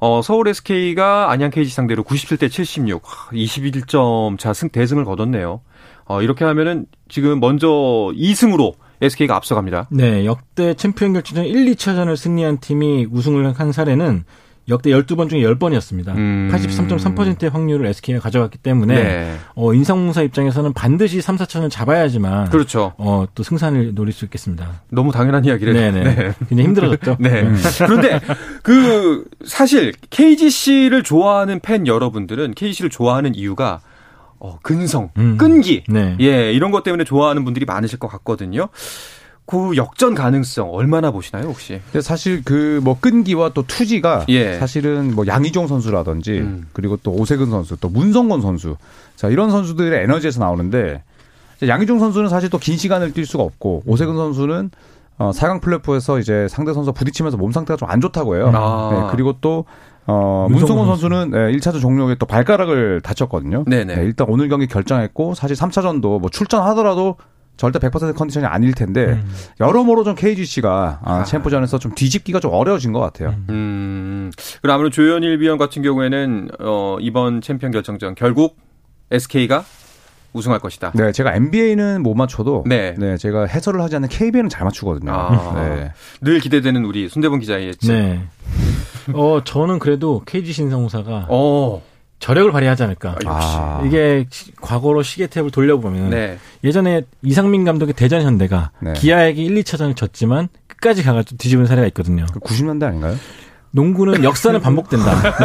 어, 0.00 0.20
서울 0.22 0.48
SK가 0.48 1.30
안양 1.30 1.50
KGC 1.50 1.70
상대로 1.70 2.02
97대 2.04 2.50
76, 2.50 3.02
21점 3.32 4.38
차 4.38 4.52
승, 4.52 4.68
대승을 4.68 5.04
거뒀네요. 5.04 5.62
어, 6.04 6.22
이렇게 6.22 6.44
하면은 6.44 6.86
지금 7.08 7.40
먼저 7.40 7.68
2승으로 7.68 8.74
SK가 9.00 9.36
앞서갑니다. 9.36 9.88
네, 9.90 10.26
역대 10.26 10.74
챔피언 10.74 11.12
결정전 11.14 11.46
1, 11.46 11.72
2차전을 11.74 12.16
승리한 12.16 12.58
팀이 12.58 13.06
우승을 13.10 13.52
한 13.52 13.72
사례는 13.72 14.24
역대 14.68 14.90
12번 14.90 15.30
중에 15.30 15.40
10번이었습니다. 15.40 16.16
음. 16.16 16.50
83.3%의 16.52 17.50
확률을 17.50 17.86
SK가 17.86 18.20
가져갔기 18.20 18.58
때문에 18.58 18.94
네. 18.94 19.36
어, 19.54 19.72
인상공사 19.72 20.22
입장에서는 20.22 20.72
반드시 20.72 21.20
3, 21.20 21.36
4차전을 21.36 21.70
잡아야지만 21.70 22.50
그렇죠. 22.50 22.92
어, 22.98 23.26
또 23.34 23.42
승산을 23.42 23.94
노릴 23.94 24.12
수 24.12 24.24
있겠습니다. 24.26 24.82
너무 24.90 25.12
당연한 25.12 25.44
이야기를. 25.44 25.72
네네. 25.72 26.34
굉장히 26.48 26.64
힘들어졌죠. 26.64 27.16
네. 27.20 27.44
그런데 27.86 28.20
그 28.62 29.24
사실 29.44 29.92
KGC를 30.10 31.02
좋아하는 31.02 31.60
팬 31.60 31.86
여러분들은 31.86 32.54
KGC를 32.54 32.90
좋아하는 32.90 33.34
이유가 33.34 33.80
어, 34.40 34.58
근성, 34.62 35.10
음. 35.16 35.36
끈기, 35.36 35.82
네. 35.88 36.16
예 36.20 36.52
이런 36.52 36.70
것 36.70 36.84
때문에 36.84 37.04
좋아하는 37.04 37.44
분들이 37.44 37.64
많으실 37.64 37.98
것 37.98 38.08
같거든요. 38.08 38.68
그 39.50 39.76
역전 39.76 40.14
가능성 40.14 40.70
얼마나 40.74 41.10
보시나요 41.10 41.46
혹시? 41.48 41.80
사실 42.02 42.44
그 42.44 42.80
뭐 42.84 42.96
끈기와 43.00 43.48
또 43.54 43.62
투지가 43.66 44.26
예. 44.28 44.58
사실은 44.58 45.14
뭐 45.14 45.26
양희종 45.26 45.66
선수라든지 45.66 46.38
음. 46.40 46.66
그리고 46.74 46.96
또 47.02 47.12
오세근 47.12 47.48
선수 47.50 47.76
또 47.78 47.88
문성곤 47.88 48.42
선수 48.42 48.76
자 49.16 49.28
이런 49.28 49.50
선수들의 49.50 50.02
에너지에서 50.04 50.38
나오는데 50.40 51.02
양희종 51.66 51.98
선수는 51.98 52.28
사실 52.28 52.50
또 52.50 52.58
긴 52.58 52.76
시간을 52.76 53.12
뛸 53.14 53.24
수가 53.26 53.42
없고 53.42 53.82
오세근 53.86 54.14
선수는 54.16 54.70
어 55.18 55.30
4강 55.32 55.60
플레이오프에서 55.62 56.18
이제 56.20 56.46
상대 56.48 56.72
선수 56.74 56.90
와 56.90 56.92
부딪히면서 56.94 57.36
몸 57.38 57.50
상태가 57.50 57.76
좀 57.78 57.88
안 57.90 58.00
좋다고 58.00 58.36
해요. 58.36 58.52
아. 58.54 58.90
네, 58.92 59.08
그리고 59.10 59.34
또 59.40 59.64
어, 60.06 60.46
문성곤 60.50 60.86
선수는 60.86 61.30
네, 61.30 61.38
1차전 61.56 61.80
종료에 61.80 62.14
또 62.18 62.26
발가락을 62.26 63.00
다쳤거든요. 63.02 63.64
네네. 63.66 63.96
네, 63.96 64.02
일단 64.04 64.26
오늘 64.30 64.48
경기 64.48 64.66
결정했고 64.66 65.34
사실 65.34 65.56
3차전도 65.56 66.20
뭐 66.20 66.30
출전하더라도 66.30 67.16
절대 67.58 67.78
100% 67.80 68.14
컨디션이 68.14 68.46
아닐 68.46 68.72
텐데 68.72 69.04
음. 69.04 69.34
여러모로 69.60 70.04
좀 70.04 70.14
KGC가 70.14 71.00
아, 71.02 71.14
아. 71.16 71.24
챔프전에서 71.24 71.78
좀 71.78 71.92
뒤집기가 71.94 72.40
좀 72.40 72.52
어려워진 72.54 72.92
것 72.92 73.00
같아요. 73.00 73.34
음. 73.50 74.30
그럼 74.62 74.74
아무래도 74.74 74.94
조현일 74.94 75.40
위원 75.40 75.58
같은 75.58 75.82
경우에는 75.82 76.50
어 76.60 76.96
이번 77.00 77.42
챔피언 77.42 77.72
결정전 77.72 78.14
결국 78.14 78.56
SK가 79.10 79.64
우승할 80.32 80.60
것이다. 80.60 80.92
네, 80.94 81.10
제가 81.10 81.34
NBA는 81.34 82.02
못 82.02 82.14
맞춰도 82.14 82.64
네. 82.66 82.94
네. 82.96 83.16
제가 83.16 83.46
해설을 83.46 83.80
하지 83.80 83.96
않는 83.96 84.08
KBL은 84.08 84.48
잘 84.48 84.64
맞추거든요. 84.64 85.10
아. 85.12 85.52
네. 85.56 85.92
늘 86.20 86.38
기대되는 86.38 86.84
우리 86.84 87.08
손대본 87.08 87.40
기자의 87.40 87.68
예측. 87.68 87.90
네. 87.90 88.20
어, 89.14 89.40
저는 89.42 89.80
그래도 89.80 90.22
KG 90.26 90.52
신성사가 90.52 91.26
어. 91.28 91.82
저력을 92.18 92.50
발휘하지 92.52 92.82
않을까. 92.82 93.10
역시. 93.24 93.26
아. 93.28 93.82
이게 93.86 94.26
시- 94.30 94.52
과거로 94.60 95.02
시계탭을 95.02 95.52
돌려보면 95.52 96.10
네. 96.10 96.38
예전에 96.64 97.02
이상민 97.22 97.64
감독의 97.64 97.94
대전 97.94 98.22
현대가 98.22 98.70
네. 98.80 98.92
기아에게 98.94 99.40
1, 99.42 99.54
2차전을 99.62 99.94
졌지만 99.96 100.48
끝까지 100.66 101.02
가가지고 101.04 101.36
뒤집은 101.38 101.66
사례가 101.66 101.86
있거든요. 101.88 102.26
그 102.32 102.40
90년대 102.40 102.84
아닌가요? 102.84 103.14
농구는 103.70 104.24
역사는 104.24 104.60
반복된다. 104.60 105.12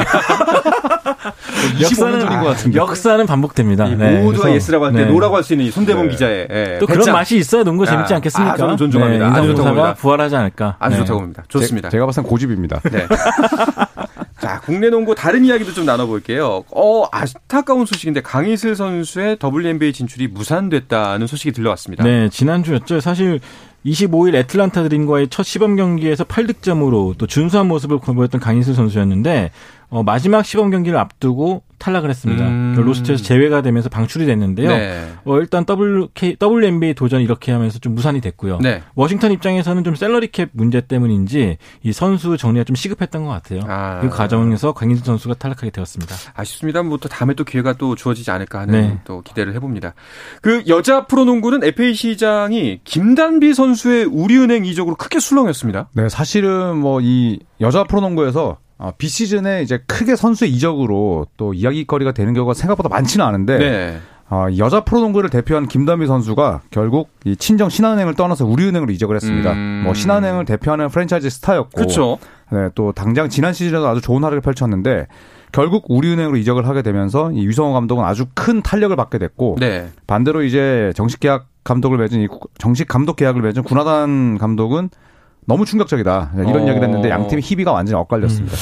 25년 1.80 2.20
전인 2.22 2.40
것 2.40 2.46
같은데. 2.46 2.78
역사는 2.78 3.26
반복됩니다. 3.26 3.86
이 3.88 3.96
네, 3.96 4.22
모두가 4.22 4.52
yes라고 4.54 4.86
할때 4.86 5.06
네. 5.06 5.12
no라고 5.12 5.36
할 5.36 5.44
수 5.44 5.54
있는 5.54 5.66
이 5.68 5.72
손대범 5.72 6.06
네. 6.06 6.12
기자의 6.12 6.48
예, 6.50 6.78
또 6.80 6.86
그런 6.86 7.00
배짱. 7.00 7.14
맛이 7.14 7.38
있어야 7.38 7.64
농구 7.64 7.86
재밌지 7.86 8.14
아, 8.14 8.18
않겠습니까? 8.18 8.54
아, 8.54 8.58
저는 8.58 8.78
존중합니다. 8.78 9.28
아주 9.28 9.48
좋다고 9.50 9.68
봅니다. 9.70 9.94
부활하지 9.96 10.36
않을까. 10.36 10.76
아주 10.80 10.96
네. 10.96 11.00
좋다고 11.02 11.20
봅니다. 11.20 11.44
좋습니다. 11.48 11.90
제, 11.90 12.00
가 12.00 12.06
봤을 12.06 12.24
땐 12.24 12.30
고집입니다. 12.30 12.80
네. 12.92 13.08
자, 14.44 14.60
국내 14.60 14.90
농구 14.90 15.16
다른 15.16 15.46
이야기도 15.46 15.72
좀 15.72 15.86
나눠볼게요. 15.86 16.66
어, 16.70 17.06
안타까운 17.12 17.86
소식인데 17.86 18.22
강이슬 18.22 18.76
선수의 18.76 19.38
WNBA 19.42 19.94
진출이 19.94 20.28
무산됐다는 20.28 21.28
소식이 21.28 21.54
들려왔습니다. 21.54 22.04
네, 22.04 22.28
지난주였죠. 22.28 23.00
사실 23.00 23.40
25일 23.86 24.36
애틀란타 24.36 24.84
드림과의 24.84 25.30
첫 25.30 25.44
시범 25.44 25.78
경기에서 25.78 26.26
8득점으로 26.26 27.18
또 27.18 27.26
준수한 27.26 27.68
모습을 27.68 28.00
보였던 28.00 28.42
강이슬 28.42 28.74
선수였는데 28.74 29.52
어, 29.94 30.02
마지막 30.02 30.44
시범 30.44 30.72
경기를 30.72 30.98
앞두고 30.98 31.62
탈락을 31.78 32.10
했습니다. 32.10 32.48
음. 32.48 32.74
roster에서 32.78 33.24
제외가 33.24 33.62
되면서 33.62 33.90
방출이 33.90 34.26
됐는데요. 34.26 34.70
네. 34.70 35.12
어, 35.24 35.38
일단 35.38 35.66
WK, 35.70 36.38
WNBA 36.42 36.96
도전 36.96 37.22
이렇게 37.22 37.52
하면서 37.52 37.78
좀 37.78 37.94
무산이 37.94 38.20
됐고요. 38.20 38.58
네. 38.60 38.82
워싱턴 38.96 39.32
입장에서는 39.34 39.84
좀 39.84 39.94
salary 39.96 40.30
cap 40.32 40.48
문제 40.54 40.82
때문인지 40.82 41.58
이 41.84 41.94
선수 41.94 42.38
정리가 42.38 42.64
좀 42.64 42.76
시급했던 42.76 43.24
것 43.26 43.30
같아요. 43.30 43.60
아. 43.68 44.00
그 44.02 44.10
과정에서 44.10 44.72
강이슬 44.72 45.06
선수가 45.06 45.36
탈락하게 45.36 45.70
되었습니다. 45.70 46.16
아쉽습니다. 46.34 46.82
뭐 46.82 46.98
또 46.98 47.08
다음에 47.10 47.34
또 47.36 47.44
기회가 47.44 47.74
또 47.74 47.94
주어지지 47.96 48.32
않을까 48.32 48.62
하는 48.62 48.82
네. 48.82 49.00
또 49.04 49.22
기대를 49.22 49.54
해봅니다. 49.54 49.94
그 50.42 50.64
여자 50.68 51.06
프로농구는 51.06 51.64
FA 51.66 51.94
시장이 51.94 52.80
김단비 52.84 53.54
선수의 53.54 54.06
우리은행 54.06 54.66
이적으로 54.66 54.96
크게 54.96 55.20
술렁였습니다. 55.20 55.90
네, 55.94 56.10
사실은 56.10 56.78
뭐 56.78 57.00
이 57.04 57.40
여자 57.60 57.84
프로농구에서 57.84 58.58
어, 58.84 58.92
비시즌에 58.98 59.62
이제 59.62 59.82
크게 59.88 60.18
선수의 60.18 60.52
이적으로 60.52 61.26
또 61.38 61.54
이야기거리가 61.54 62.12
되는 62.12 62.34
경우가 62.34 62.54
생각보다 62.54 62.90
많지는 62.90 63.26
않은데 63.26 63.58
네. 63.58 63.98
어, 64.30 64.48
여자 64.58 64.84
프로농구를 64.84 65.30
대표한 65.30 65.68
김다미 65.70 66.06
선수가 66.06 66.64
결국 66.70 67.08
이 67.24 67.38
친정 67.38 67.70
신한은행을 67.70 68.16
떠나서 68.16 68.46
우리은행으로 68.46 68.92
이적을 68.92 69.16
했습니다. 69.16 69.54
음. 69.54 69.84
뭐 69.86 69.94
신한은행을 69.94 70.44
대표하는 70.44 70.90
프랜차이즈 70.90 71.30
스타였고, 71.30 71.70
그렇죠. 71.76 72.18
네, 72.52 72.68
또 72.76 72.92
당장 72.92 73.30
지난 73.30 73.54
시즌에도 73.54 73.88
아주 73.88 74.02
좋은 74.02 74.22
활약을 74.22 74.42
펼쳤는데 74.42 75.08
결국 75.54 75.86
우리은행으로 75.88 76.36
이적을 76.38 76.68
하게 76.68 76.82
되면서 76.82 77.32
이 77.32 77.46
유성호 77.46 77.72
감독은 77.74 78.04
아주 78.04 78.26
큰 78.34 78.62
탄력을 78.62 78.94
받게 78.98 79.18
됐고 79.18 79.58
네. 79.62 79.88
반대로 80.08 80.44
이제 80.44 80.92
정식 80.96 81.22
계약 81.22 81.48
감독을 81.64 81.98
맺은 82.00 82.20
이 82.20 82.28
구- 82.28 82.40
정식 82.58 82.88
감독 82.90 83.16
계약을 83.16 83.42
맺은 83.42 83.64
구나단 83.64 84.40
감독은 84.40 84.90
너무 85.46 85.66
충격적이다 85.66 86.32
이런 86.36 86.48
어. 86.48 86.66
이야기를 86.66 86.84
했는데 86.84 87.10
양팀 87.10 87.40
희비가 87.42 87.72
완전히 87.72 88.00
엇갈렸습니다. 88.00 88.56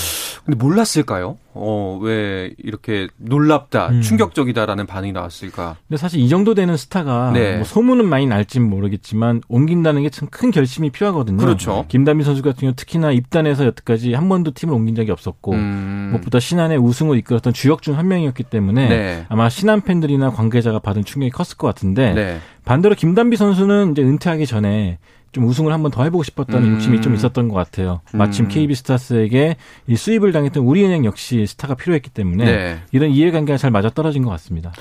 근데 0.46 0.58
몰랐을까요? 0.58 1.38
어, 1.54 2.00
왜 2.02 2.52
이렇게 2.58 3.08
놀랍다, 3.18 3.90
음. 3.90 4.02
충격적이다라는 4.02 4.88
반응이 4.88 5.12
나왔을까? 5.12 5.76
근데 5.88 5.98
사실 6.00 6.20
이 6.20 6.28
정도 6.30 6.56
되는 6.56 6.76
스타가 6.78 7.30
네. 7.32 7.58
뭐 7.58 7.64
소문은 7.64 8.08
많이 8.10 8.26
날진 8.26 8.68
모르겠지만 8.68 9.42
옮긴다는 9.48 10.02
게 10.04 10.10
참 10.10 10.28
큰 10.32 10.50
결심이 10.50 10.90
필요하거든요. 10.90 11.38
그렇죠. 11.38 11.86
김다미 11.90 12.24
선수 12.24 12.42
같은 12.42 12.62
경우 12.62 12.74
특히나 12.76 13.12
입단해서 13.12 13.66
여태까지 13.66 14.14
한 14.14 14.30
번도 14.30 14.52
팀을 14.56 14.74
옮긴 14.74 14.96
적이 14.96 15.12
없었고 15.12 15.52
음. 15.54 16.08
무엇보다 16.12 16.40
신한의 16.40 16.78
우승을 16.80 17.18
이끌었던 17.20 17.54
주역 17.54 17.82
중 17.84 17.92
한 17.98 18.08
명이었기 18.08 18.44
때문에 18.44 18.88
네. 18.90 19.26
아마 19.30 19.50
신한 19.50 19.82
팬들이나 19.82 20.32
관계자가 20.32 20.80
받은 20.80 21.04
충격이 21.04 21.30
컸을 21.32 21.58
것 21.58 21.68
같은데 21.68 22.14
네. 22.14 22.40
반대로 22.66 22.96
김단비 22.96 23.36
선수는 23.38 23.92
이제 23.92 24.02
은퇴하기 24.02 24.46
전에 24.48 24.98
좀 25.32 25.46
우승을 25.46 25.72
한번 25.72 25.92
더 25.92 26.04
해보고 26.04 26.24
싶었다는 26.24 26.68
음. 26.68 26.74
욕심이 26.76 27.00
좀 27.00 27.16
있었던 27.16 27.48
것 27.48 27.56
같아요. 27.56 28.02
마침 28.14 28.46
음. 28.46 28.50
KB 28.50 28.76
스타스에게 28.76 29.56
이 29.88 29.96
수입을 29.96 30.34
당했던 30.34 30.64
우리은행 30.64 31.06
역시 31.06 31.48
스타가 31.48 31.76
필요했기 31.76 32.10
때문에 32.10 32.46
네. 32.46 32.80
이런 32.92 33.12
이해관계가 33.12 33.58
잘 33.58 33.72
맞아 33.72 33.90
떨어진 33.90 34.24
것 34.24 34.30
같습니다. 34.32 34.74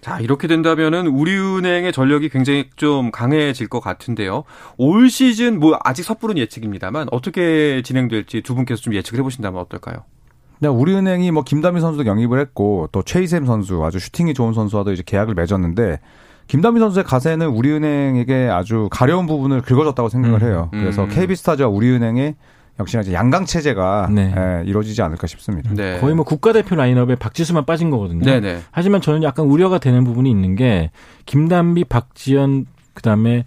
자, 0.00 0.20
이렇게 0.20 0.46
된다면은 0.46 1.08
우리은행의 1.08 1.92
전력이 1.92 2.28
굉장히 2.28 2.70
좀 2.76 3.10
강해질 3.10 3.68
것 3.68 3.80
같은데요. 3.80 4.44
올 4.76 5.10
시즌 5.10 5.58
뭐 5.58 5.76
아직 5.82 6.04
섣부른 6.04 6.38
예측입니다만 6.38 7.08
어떻게 7.10 7.82
진행될지 7.82 8.42
두 8.42 8.54
분께서 8.54 8.80
좀 8.80 8.94
예측을 8.94 9.18
해보신다면 9.18 9.60
어떨까요? 9.60 10.04
네, 10.58 10.68
우리은행이 10.68 11.32
뭐 11.32 11.42
김다미 11.42 11.80
선수도 11.80 12.06
영입을 12.06 12.40
했고 12.40 12.88
또 12.92 13.02
최희샘 13.02 13.44
선수 13.44 13.84
아주 13.84 13.98
슈팅이 13.98 14.34
좋은 14.34 14.54
선수와도 14.54 14.92
이제 14.92 15.02
계약을 15.04 15.34
맺었는데 15.34 15.98
김다미 16.46 16.80
선수의 16.80 17.04
가세는 17.04 17.48
우리은행에게 17.48 18.48
아주 18.48 18.88
가려운 18.90 19.26
부분을 19.26 19.62
긁어줬다고 19.62 20.08
생각을 20.08 20.42
음. 20.42 20.48
해요. 20.48 20.68
그래서 20.70 21.04
음. 21.04 21.08
KB스타즈와 21.08 21.68
우리은행의 21.68 22.34
역시나 22.78 23.02
이제 23.02 23.12
양강 23.12 23.46
체제가 23.46 24.08
네. 24.12 24.34
예, 24.36 24.62
이루어지지 24.66 25.00
않을까 25.02 25.26
싶습니다. 25.26 25.70
네. 25.72 25.98
거의 25.98 26.14
뭐 26.14 26.24
국가대표 26.24 26.74
라인업에 26.76 27.14
박지수만 27.16 27.64
빠진 27.64 27.90
거거든요. 27.90 28.22
네네. 28.22 28.60
하지만 28.70 29.00
저는 29.00 29.22
약간 29.22 29.46
우려가 29.46 29.78
되는 29.78 30.04
부분이 30.04 30.30
있는 30.30 30.56
게 30.56 30.90
김단비, 31.24 31.84
박지현, 31.84 32.66
그다음에 32.94 33.44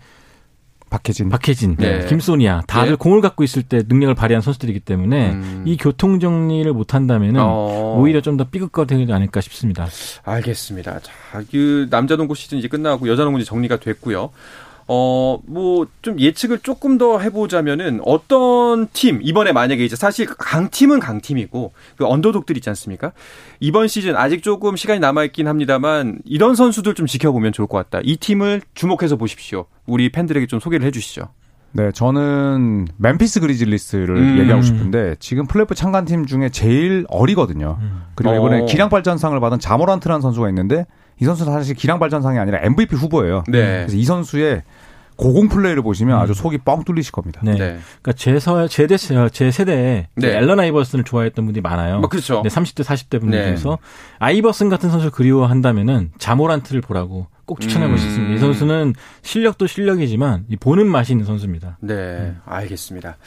박혜진. 0.89 1.29
박혜진, 1.29 1.75
네. 1.75 2.05
김소니아 2.07 2.63
다들 2.67 2.91
네. 2.91 2.95
공을 2.95 3.21
갖고 3.21 3.43
있을 3.43 3.63
때 3.63 3.83
능력을 3.87 4.15
발휘한 4.15 4.41
선수들이기 4.41 4.79
때문에 4.81 5.31
음. 5.31 5.63
이 5.65 5.77
교통 5.77 6.19
정리를 6.19 6.71
못 6.73 6.93
한다면은 6.93 7.41
어. 7.41 7.95
오히려 7.99 8.21
좀 8.21 8.37
더 8.39 8.45
삐걱거리지 8.45 9.11
않을까 9.11 9.41
싶습니다. 9.41 9.87
알겠습니다. 10.23 10.99
자, 10.99 11.11
그 11.51 11.87
남자 11.89 12.15
농구 12.15 12.35
시즌 12.35 12.57
이제 12.57 12.67
끝나고 12.69 13.07
여자 13.09 13.23
농구 13.23 13.39
이제 13.39 13.45
정리가 13.47 13.77
됐고요. 13.77 14.29
어, 14.91 15.37
뭐, 15.45 15.85
좀 16.01 16.19
예측을 16.19 16.59
조금 16.59 16.97
더 16.97 17.19
해보자면은 17.19 18.01
어떤 18.05 18.87
팀, 18.91 19.19
이번에 19.21 19.51
만약에 19.51 19.85
이제 19.85 19.95
사실 19.95 20.25
강팀은 20.25 20.99
강팀이고 20.99 21.73
그 21.95 22.07
언더독들 22.07 22.57
있지 22.57 22.69
않습니까? 22.69 23.11
이번 23.59 23.87
시즌 23.87 24.15
아직 24.17 24.41
조금 24.41 24.75
시간이 24.75 24.99
남아있긴 24.99 25.47
합니다만 25.47 26.17
이런 26.25 26.55
선수들 26.55 26.95
좀 26.95 27.05
지켜보면 27.05 27.53
좋을 27.53 27.67
것 27.67 27.77
같다. 27.77 28.01
이 28.03 28.17
팀을 28.17 28.63
주목해서 28.73 29.15
보십시오. 29.15 29.65
우리 29.85 30.09
팬들에게 30.09 30.47
좀 30.47 30.59
소개를 30.59 30.87
해주시죠. 30.87 31.29
네, 31.71 31.91
저는 31.91 32.87
멤피스 32.97 33.41
그리즐리스를 33.41 34.17
음. 34.17 34.39
얘기하고 34.39 34.63
싶은데 34.63 35.17
지금 35.19 35.45
플레이오프 35.45 35.75
참가한 35.75 36.05
팀 36.05 36.25
중에 36.25 36.49
제일 36.49 37.05
어리거든요. 37.09 37.77
그리고 38.15 38.33
이번에 38.33 38.61
어. 38.61 38.65
기량 38.65 38.89
발전상을 38.89 39.39
받은 39.39 39.59
자모란트라는 39.59 40.19
선수가 40.21 40.49
있는데 40.49 40.87
이 41.21 41.25
선수는 41.25 41.51
사실 41.51 41.75
기량 41.75 41.99
발전상이 41.99 42.37
아니라 42.37 42.59
MVP 42.61 42.95
후보예요. 42.95 43.43
네. 43.47 43.85
그래서 43.85 43.95
이 43.95 44.03
선수의 44.03 44.63
고공 45.19 45.49
플레이를 45.49 45.83
보시면 45.83 46.17
아주 46.17 46.33
속이 46.33 46.59
뻥 46.59 46.85
뚫리실 46.85 47.11
겁니다. 47.11 47.41
네. 47.43 47.51
네. 47.51 47.57
그러니까 48.01 48.13
제, 48.15 48.39
서, 48.39 48.67
제, 48.69 48.87
대, 48.87 48.95
제 48.97 49.51
세대에 49.51 50.07
네. 50.15 50.27
앨런 50.29 50.61
아이버슨을 50.61 51.03
좋아했던 51.03 51.43
분들이 51.43 51.61
많아요. 51.61 51.99
뭐, 51.99 52.07
그렇죠. 52.07 52.41
네, 52.41 52.47
30대, 52.49 52.85
40대 52.85 53.19
분들 53.19 53.37
네. 53.37 53.45
중에서 53.47 53.79
아이버슨 54.17 54.69
같은 54.69 54.89
선수를 54.89 55.11
그리워한다면은 55.11 56.11
자모란트를 56.19 56.79
보라고 56.79 57.27
꼭수 57.49 57.67
음. 57.79 57.87
있습니다. 57.95 58.35
이 58.35 58.37
선수는 58.37 58.93
실력도 59.23 59.65
실력이지만 59.65 60.45
이 60.49 60.55
보는 60.55 60.87
맛이 60.87 61.13
있는 61.13 61.25
선수입니다. 61.25 61.77
네, 61.81 62.35
알겠습니다. 62.45 63.17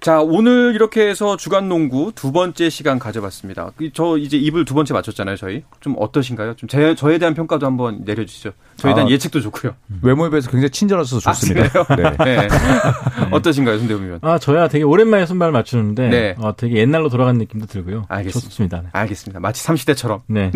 자, 0.00 0.20
오늘 0.20 0.74
이렇게 0.76 1.08
해서 1.08 1.36
주간 1.36 1.68
농구 1.68 2.12
두 2.14 2.30
번째 2.30 2.70
시간 2.70 3.00
가져봤습니다. 3.00 3.72
그저 3.76 4.16
이제 4.16 4.36
입을 4.36 4.64
두 4.64 4.74
번째 4.74 4.94
맞췄잖아요, 4.94 5.36
저희. 5.36 5.64
좀 5.80 5.96
어떠신가요? 5.98 6.54
좀 6.54 6.68
제, 6.68 6.94
저에 6.94 7.18
대한 7.18 7.34
평가도 7.34 7.66
한번 7.66 8.02
내려주시죠. 8.04 8.52
저에 8.76 8.94
대한 8.94 9.08
아. 9.08 9.10
예측도 9.10 9.40
좋고요. 9.40 9.74
외모에 10.02 10.30
비해서 10.30 10.50
굉장히 10.50 10.70
친절하셔서 10.70 11.32
좋습니다. 11.32 11.84
네. 11.96 12.16
네. 12.24 12.48
어떠신가요, 13.32 13.78
손대범 13.78 14.06
위원? 14.06 14.18
아, 14.22 14.38
저야 14.38 14.68
되게 14.68 14.84
오랜만에 14.84 15.26
선발을 15.26 15.52
맞추는데 15.52 16.08
네. 16.08 16.34
어, 16.38 16.54
되게 16.56 16.76
옛날로 16.76 17.08
돌아간 17.08 17.38
느낌도 17.38 17.66
들고요. 17.66 18.06
알겠습니다. 18.08 18.48
좋습니다. 18.48 18.80
네. 18.82 18.88
알겠습니다. 18.92 19.40
마치 19.40 19.64
30대처럼. 19.66 20.22
네. 20.28 20.52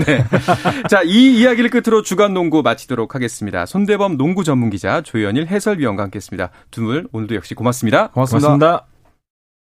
자, 0.88 1.02
이 1.02 1.40
이야기를 1.40 1.70
끝으로 1.70 2.02
주간 2.02 2.32
농구 2.32 2.62
마치 2.62 2.86
도록 3.08 3.14
하겠습니다. 3.14 3.66
손대범 3.66 4.16
농구 4.18 4.44
전문 4.44 4.70
기자 4.70 5.00
조현일 5.00 5.46
해설위원과 5.48 6.04
함께했습니다. 6.04 6.50
두 6.70 6.88
분 6.88 7.08
오늘도 7.12 7.34
역시 7.34 7.54
고맙습니다. 7.54 8.08
고맙습니다. 8.08 8.48
고맙습니다. 8.48 8.97